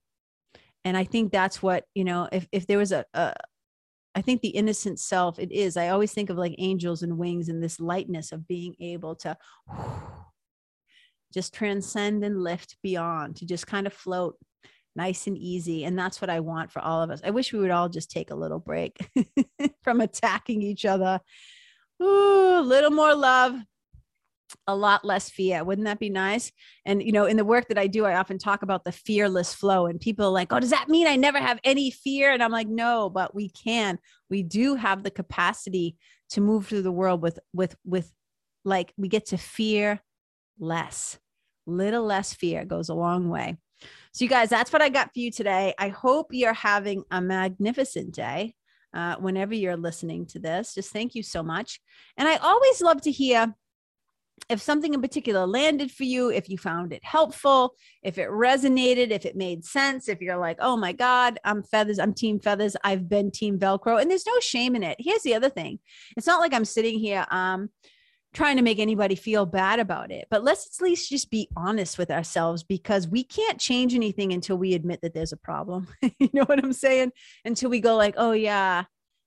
And 0.85 0.97
I 0.97 1.05
think 1.05 1.33
that's 1.33 1.63
what, 1.63 1.85
you 1.95 2.05
know, 2.05 2.29
if, 2.31 2.47
if 2.53 2.67
there 2.67 2.79
was 2.79 2.93
a, 2.93 3.05
a 3.15 3.35
I 4.15 4.23
think 4.23 4.43
the 4.43 4.49
innocent 4.49 5.01
self, 5.01 5.39
it 5.39 5.51
is. 5.51 5.77
I 5.77 5.89
always 5.89 6.13
think 6.13 6.31
of 6.31 6.37
like 6.37 6.55
angels 6.59 7.03
and 7.03 7.19
wings 7.19 7.49
and 7.49 7.63
this 7.63 7.81
lightness 7.81 8.31
of 8.31 8.47
being 8.47 8.75
able 8.81 9.17
to 9.17 9.37
just 11.35 11.53
transcend 11.53 12.25
and 12.25 12.43
lift 12.43 12.77
beyond, 12.83 13.37
to 13.37 13.47
just 13.47 13.67
kind 13.67 13.87
of 13.87 13.93
float 13.93 14.37
nice 14.95 15.27
and 15.27 15.37
easy. 15.37 15.85
And 15.85 15.99
that's 15.99 16.21
what 16.21 16.31
I 16.31 16.41
want 16.41 16.71
for 16.71 16.81
all 16.81 17.03
of 17.03 17.11
us. 17.11 17.21
I 17.25 17.31
wish 17.31 17.53
we 17.53 17.59
would 17.59 17.73
all 17.73 17.89
just 17.89 18.11
take 18.11 18.31
a 18.31 18.37
little 18.37 18.61
break 18.61 18.97
from 19.83 20.01
attacking 20.01 20.63
each 20.63 20.85
other. 20.85 21.21
Ooh, 22.01 22.59
a 22.59 22.63
little 22.63 22.91
more 22.91 23.15
love, 23.15 23.57
a 24.67 24.77
lot 24.77 25.05
less 25.05 25.31
fear. 25.31 25.65
Wouldn't 25.65 25.87
that 25.87 25.99
be 25.99 26.11
nice? 26.11 26.53
And, 26.85 27.03
you 27.03 27.13
know, 27.13 27.25
in 27.25 27.37
the 27.37 27.45
work 27.45 27.69
that 27.69 27.79
I 27.79 27.87
do, 27.87 28.05
I 28.05 28.17
often 28.17 28.39
talk 28.39 28.63
about 28.63 28.85
the 28.85 28.93
fearless 28.93 29.55
flow, 29.55 29.87
and 29.87 30.01
people 30.01 30.27
are 30.27 30.33
like, 30.33 30.53
oh, 30.53 30.61
does 30.61 30.71
that 30.71 30.89
mean 30.89 31.07
I 31.07 31.17
never 31.17 31.39
have 31.39 31.59
any 31.65 31.91
fear? 31.91 32.33
And 32.33 32.43
I'm 32.43 32.53
like, 32.53 32.69
no, 32.69 33.11
but 33.11 33.35
we 33.35 33.49
can. 33.51 33.99
We 34.31 34.43
do 34.43 34.75
have 34.75 35.03
the 35.03 35.11
capacity 35.11 35.97
to 36.31 36.41
move 36.41 36.67
through 36.67 36.83
the 36.83 36.93
world 36.93 37.23
with, 37.23 37.39
with, 37.53 37.75
with 37.85 38.11
like, 38.65 38.93
we 38.97 39.09
get 39.09 39.27
to 39.27 39.37
fear 39.37 40.01
less. 40.59 41.19
Little 41.67 42.05
less 42.05 42.35
fear 42.35 42.65
goes 42.65 42.89
a 42.89 42.95
long 42.95 43.29
way. 43.29 43.57
So, 44.13 44.25
you 44.25 44.29
guys, 44.29 44.49
that's 44.49 44.73
what 44.73 44.83
I 44.83 44.89
got 44.89 45.13
for 45.13 45.19
you 45.19 45.31
today. 45.31 45.75
I 45.79 45.89
hope 45.89 46.29
you're 46.31 46.55
having 46.55 47.03
a 47.11 47.21
magnificent 47.21 48.15
day 48.15 48.55
uh, 48.95 49.17
whenever 49.17 49.55
you're 49.55 49.77
listening 49.77 50.27
to 50.27 50.39
this. 50.39 50.75
Just 50.75 50.93
thank 50.93 51.15
you 51.15 51.23
so 51.23 51.43
much. 51.43 51.81
And 52.17 52.29
I 52.29 52.37
always 52.37 52.81
love 52.81 53.03
to 53.03 53.11
hear 53.11 53.55
if 54.49 54.61
something 54.61 54.93
in 54.93 55.01
particular 55.01 55.47
landed 55.47 55.91
for 55.91 56.05
you, 56.05 56.31
if 56.31 56.49
you 56.49 56.59
found 56.59 56.93
it 56.93 57.05
helpful, 57.05 57.75
if 58.03 58.19
it 58.19 58.29
resonated, 58.29 59.11
if 59.11 59.25
it 59.25 59.37
made 59.37 59.65
sense, 59.65 60.09
if 60.09 60.21
you're 60.21 60.37
like, 60.37 60.59
oh 60.61 60.77
my 60.77 60.93
God, 60.93 61.39
I'm 61.45 61.63
feathers, 61.63 61.99
I'm 61.99 62.13
team 62.13 62.39
feathers, 62.41 62.77
I've 62.85 63.09
been 63.09 63.31
team 63.31 63.59
Velcro, 63.59 64.01
and 64.01 64.11
there's 64.11 64.27
no 64.27 64.39
shame 64.41 64.77
in 64.77 64.83
it. 64.83 64.97
Here's 64.99 65.23
the 65.23 65.35
other 65.35 65.49
thing 65.49 65.79
it's 66.17 66.27
not 66.27 66.41
like 66.41 66.53
I'm 66.53 66.65
sitting 66.65 66.99
here 66.99 67.27
um, 67.31 67.71
trying 68.35 68.57
to 68.57 68.63
make 68.63 68.79
anybody 68.79 69.15
feel 69.15 69.47
bad 69.47 69.79
about 69.79 70.11
it, 70.11 70.27
but 70.31 70.45
let's 70.45 70.79
at 70.79 70.85
least 70.85 71.09
just 71.09 71.31
be 71.31 71.49
honest 71.57 71.97
with 71.97 72.11
ourselves 72.11 72.63
because 72.63 73.09
we 73.09 73.25
can't 73.25 73.59
change 73.59 73.95
anything 73.95 74.33
until 74.33 74.59
we 74.59 74.75
admit 74.75 75.01
that 75.03 75.15
there's 75.15 75.33
a 75.33 75.39
problem. 75.39 75.89
you 76.19 76.29
know 76.33 76.45
what 76.45 76.63
I'm 76.63 76.73
saying? 76.73 77.13
Until 77.45 77.71
we 77.71 77.81
go, 77.81 77.97
like, 77.97 78.15
oh 78.19 78.33
yeah, 78.33 78.85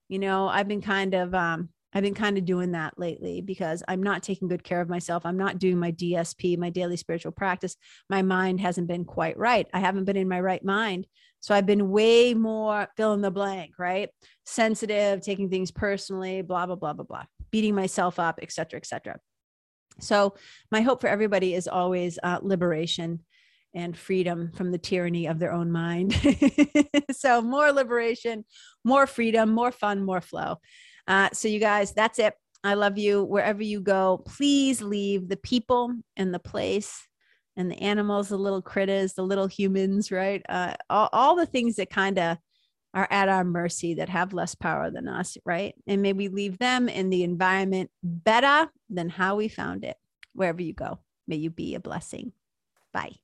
you 0.10 0.20
know, 0.20 0.48
I've 0.48 0.68
been 0.68 0.82
kind 0.82 1.14
of, 1.16 1.34
um, 1.34 1.70
I've 1.94 2.04
been 2.04 2.14
kind 2.14 2.38
of 2.38 2.46
doing 2.46 2.74
that 2.74 2.94
lately 2.98 3.42
because 3.42 3.82
I'm 3.88 4.04
not 4.04 4.22
taking 4.22 4.48
good 4.48 4.64
care 4.64 4.82
of 4.82 4.90
myself. 4.90 5.26
I'm 5.26 5.38
not 5.38 5.58
doing 5.58 5.80
my 5.80 5.92
DSP, 5.92 6.58
my 6.58 6.70
daily 6.70 6.98
spiritual 6.98 7.32
practice. 7.32 7.76
My 8.10 8.22
mind 8.22 8.60
hasn't 8.60 8.88
been 8.88 9.06
quite 9.06 9.38
right. 9.38 9.68
I 9.74 9.80
haven't 9.80 10.06
been 10.06 10.18
in 10.18 10.28
my 10.28 10.40
right 10.42 10.64
mind. 10.64 11.08
So 11.40 11.56
I've 11.56 11.66
been 11.66 11.90
way 11.90 12.34
more 12.34 12.88
fill 12.98 13.14
in 13.14 13.22
the 13.22 13.32
blank, 13.32 13.74
right? 13.80 14.10
Sensitive, 14.46 15.22
taking 15.22 15.50
things 15.50 15.72
personally, 15.72 16.42
blah, 16.42 16.66
blah, 16.66 16.76
blah, 16.76 16.94
blah, 16.94 17.06
blah, 17.06 17.24
beating 17.52 17.76
myself 17.76 18.20
up, 18.20 18.40
et 18.42 18.52
cetera, 18.52 18.78
et 18.78 18.86
cetera. 18.86 19.18
So 20.00 20.36
my 20.72 20.82
hope 20.82 21.02
for 21.02 21.08
everybody 21.08 21.54
is 21.54 21.68
always 21.68 22.20
uh, 22.22 22.40
liberation 22.42 23.24
and 23.74 23.98
freedom 23.98 24.52
from 24.56 24.72
the 24.72 24.78
tyranny 24.78 25.28
of 25.28 25.40
their 25.40 25.54
own 25.54 25.72
mind. 25.72 26.20
so 27.12 27.42
more 27.42 27.72
liberation, 27.72 28.46
more 28.84 29.08
freedom, 29.08 29.52
more 29.52 29.72
fun, 29.72 30.04
more 30.04 30.22
flow. 30.22 30.58
Uh, 31.08 31.30
so, 31.34 31.48
you 31.48 31.60
guys, 31.60 31.94
that's 31.94 32.20
it. 32.20 32.34
I 32.64 32.74
love 32.74 32.98
you. 32.98 33.24
Wherever 33.24 33.64
you 33.64 33.80
go, 33.80 34.24
please 34.26 34.82
leave 34.82 35.30
the 35.30 35.38
people 35.38 35.94
and 36.16 36.34
the 36.34 36.40
place 36.40 37.08
and 37.56 37.72
the 37.72 37.78
animals, 37.82 38.30
the 38.30 38.38
little 38.38 38.62
critters, 38.62 39.14
the 39.14 39.24
little 39.24 39.48
humans, 39.48 40.12
right? 40.12 40.42
Uh, 40.50 40.74
all, 40.90 41.10
all 41.14 41.36
the 41.36 41.46
things 41.46 41.76
that 41.76 41.90
kind 41.90 42.20
of 42.20 42.38
are 42.94 43.08
at 43.12 43.30
our 43.30 43.44
mercy 43.44 43.96
that 43.96 44.10
have 44.10 44.34
less 44.34 44.56
power 44.56 44.90
than 44.90 45.08
us, 45.08 45.38
right? 45.46 45.76
And 45.88 46.02
may 46.02 46.14
we 46.14 46.30
leave 46.30 46.58
them 46.58 46.90
in 46.90 47.10
the 47.10 47.24
environment 47.24 47.92
better 48.04 48.70
than 48.90 49.10
how 49.10 49.36
we 49.36 49.48
found 49.48 49.84
it. 49.84 49.98
Wherever 50.34 50.62
you 50.62 50.74
go, 50.74 51.00
may 51.28 51.36
you 51.36 51.50
be 51.50 51.76
a 51.76 51.80
blessing. 51.80 52.32
Bye. 52.94 53.16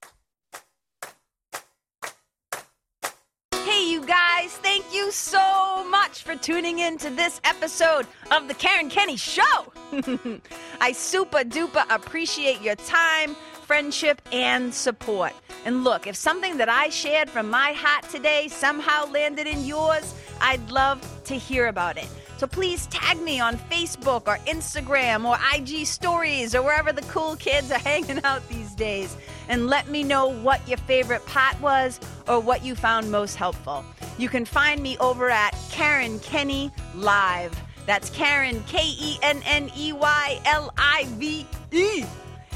You 3.83 4.05
guys, 4.05 4.53
thank 4.53 4.93
you 4.93 5.11
so 5.11 5.85
much 5.89 6.23
for 6.23 6.37
tuning 6.37 6.79
in 6.79 6.97
to 6.99 7.09
this 7.09 7.41
episode 7.43 8.07
of 8.31 8.47
The 8.47 8.53
Karen 8.53 8.89
Kenney 8.89 9.17
Show. 9.17 9.73
I 10.81 10.93
super 10.93 11.39
duper 11.39 11.83
appreciate 11.89 12.61
your 12.61 12.75
time, 12.75 13.35
friendship, 13.65 14.21
and 14.31 14.73
support. 14.73 15.33
And 15.65 15.83
look, 15.83 16.07
if 16.07 16.15
something 16.15 16.55
that 16.57 16.69
I 16.69 16.89
shared 16.89 17.29
from 17.29 17.49
my 17.49 17.73
heart 17.73 18.09
today 18.09 18.47
somehow 18.47 19.05
landed 19.11 19.47
in 19.47 19.65
yours, 19.65 20.15
I'd 20.39 20.71
love 20.71 21.05
to 21.25 21.35
hear 21.35 21.67
about 21.67 21.97
it. 21.97 22.07
So 22.37 22.47
please 22.47 22.87
tag 22.87 23.21
me 23.21 23.41
on 23.41 23.57
Facebook 23.57 24.27
or 24.27 24.37
Instagram 24.45 25.25
or 25.25 25.37
IG 25.55 25.85
stories 25.85 26.55
or 26.55 26.61
wherever 26.61 26.93
the 26.93 27.03
cool 27.03 27.35
kids 27.35 27.69
are 27.69 27.79
hanging 27.91 28.23
out 28.23 28.47
these 28.47 28.73
days 28.75 29.17
and 29.49 29.67
let 29.67 29.89
me 29.89 30.03
know 30.03 30.27
what 30.27 30.65
your 30.67 30.77
favorite 30.79 31.25
part 31.25 31.59
was 31.61 31.99
or 32.27 32.39
what 32.39 32.63
you 32.63 32.75
found 32.75 33.11
most 33.11 33.35
helpful. 33.35 33.83
You 34.17 34.29
can 34.29 34.45
find 34.45 34.81
me 34.81 34.97
over 34.99 35.29
at 35.29 35.55
Karen 35.71 36.19
Kenney 36.19 36.71
Live. 36.95 37.59
That's 37.85 38.09
Karen, 38.09 38.63
K 38.67 38.79
E 38.83 39.17
N 39.21 39.41
N 39.45 39.71
E 39.77 39.93
Y 39.93 40.41
L 40.45 40.73
I 40.77 41.05
V 41.17 41.45
E. 41.71 42.05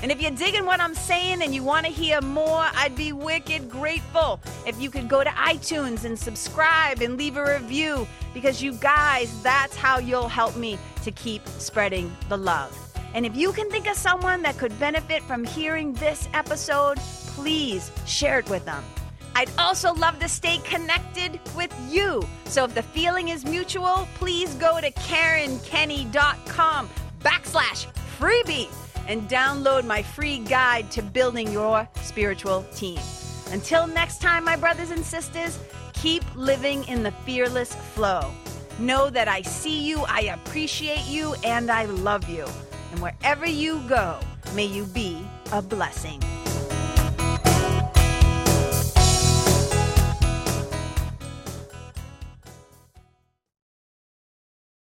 And 0.04 0.12
if 0.12 0.22
you're 0.22 0.32
digging 0.32 0.66
what 0.66 0.80
I'm 0.80 0.94
saying 0.94 1.42
and 1.42 1.56
you 1.56 1.64
want 1.64 1.88
to 1.88 1.92
hear 1.92 2.22
more, 2.22 2.68
I'd 2.74 2.96
be 2.96 3.14
wicked 3.14 3.68
grateful 3.68 4.40
if 4.68 4.80
you 4.80 4.92
could 4.92 5.10
go 5.10 5.24
to 5.24 5.30
iTunes 5.32 6.06
and 6.06 6.18
subscribe 6.18 7.02
and 7.02 7.18
leave 7.18 7.36
a 7.36 7.44
review 7.44 8.08
because 8.34 8.62
you 8.62 8.74
guys, 8.74 9.42
that's 9.42 9.76
how 9.76 9.98
you'll 9.98 10.28
help 10.28 10.56
me 10.56 10.78
to 11.04 11.12
keep 11.12 11.46
spreading 11.48 12.16
the 12.30 12.38
love. 12.38 12.87
And 13.18 13.26
if 13.26 13.36
you 13.36 13.52
can 13.52 13.68
think 13.72 13.88
of 13.88 13.98
someone 13.98 14.44
that 14.44 14.60
could 14.60 14.80
benefit 14.80 15.24
from 15.24 15.44
hearing 15.44 15.92
this 15.94 16.30
episode, 16.36 17.00
please 17.30 17.92
share 18.06 18.38
it 18.38 18.48
with 18.48 18.64
them. 18.64 18.84
I'd 19.34 19.50
also 19.58 19.92
love 19.96 20.20
to 20.20 20.30
stay 20.30 20.60
connected 20.60 21.40
with 21.56 21.74
you. 21.90 22.22
So 22.46 22.66
if 22.66 22.76
the 22.76 22.84
feeling 22.84 23.30
is 23.30 23.44
mutual, 23.44 24.08
please 24.20 24.54
go 24.54 24.80
to 24.80 24.92
KarenKenney.com 24.92 26.90
backslash 27.22 27.88
freebie 28.20 28.70
and 29.08 29.28
download 29.28 29.86
my 29.86 30.04
free 30.04 30.38
guide 30.38 30.92
to 30.92 31.02
building 31.02 31.52
your 31.52 31.90
spiritual 32.04 32.68
team. 32.76 33.00
Until 33.50 33.88
next 33.88 34.22
time, 34.22 34.44
my 34.44 34.56
brothers 34.56 34.92
and 34.92 35.04
sisters, 35.04 35.58
keep 35.94 36.24
living 36.36 36.88
in 36.88 37.02
the 37.02 37.12
fearless 37.26 37.74
flow. 37.74 38.30
Know 38.78 39.10
that 39.10 39.28
I 39.28 39.42
see 39.42 39.82
you, 39.82 40.06
I 40.08 40.38
appreciate 40.40 41.08
you, 41.08 41.34
and 41.44 41.72
I 41.72 41.86
love 41.86 42.30
you. 42.30 42.46
And 42.92 43.02
wherever 43.02 43.46
you 43.46 43.82
go, 43.88 44.20
may 44.56 44.66
you 44.66 44.86
be 44.86 45.26
a 45.52 45.62
blessing. 45.62 46.22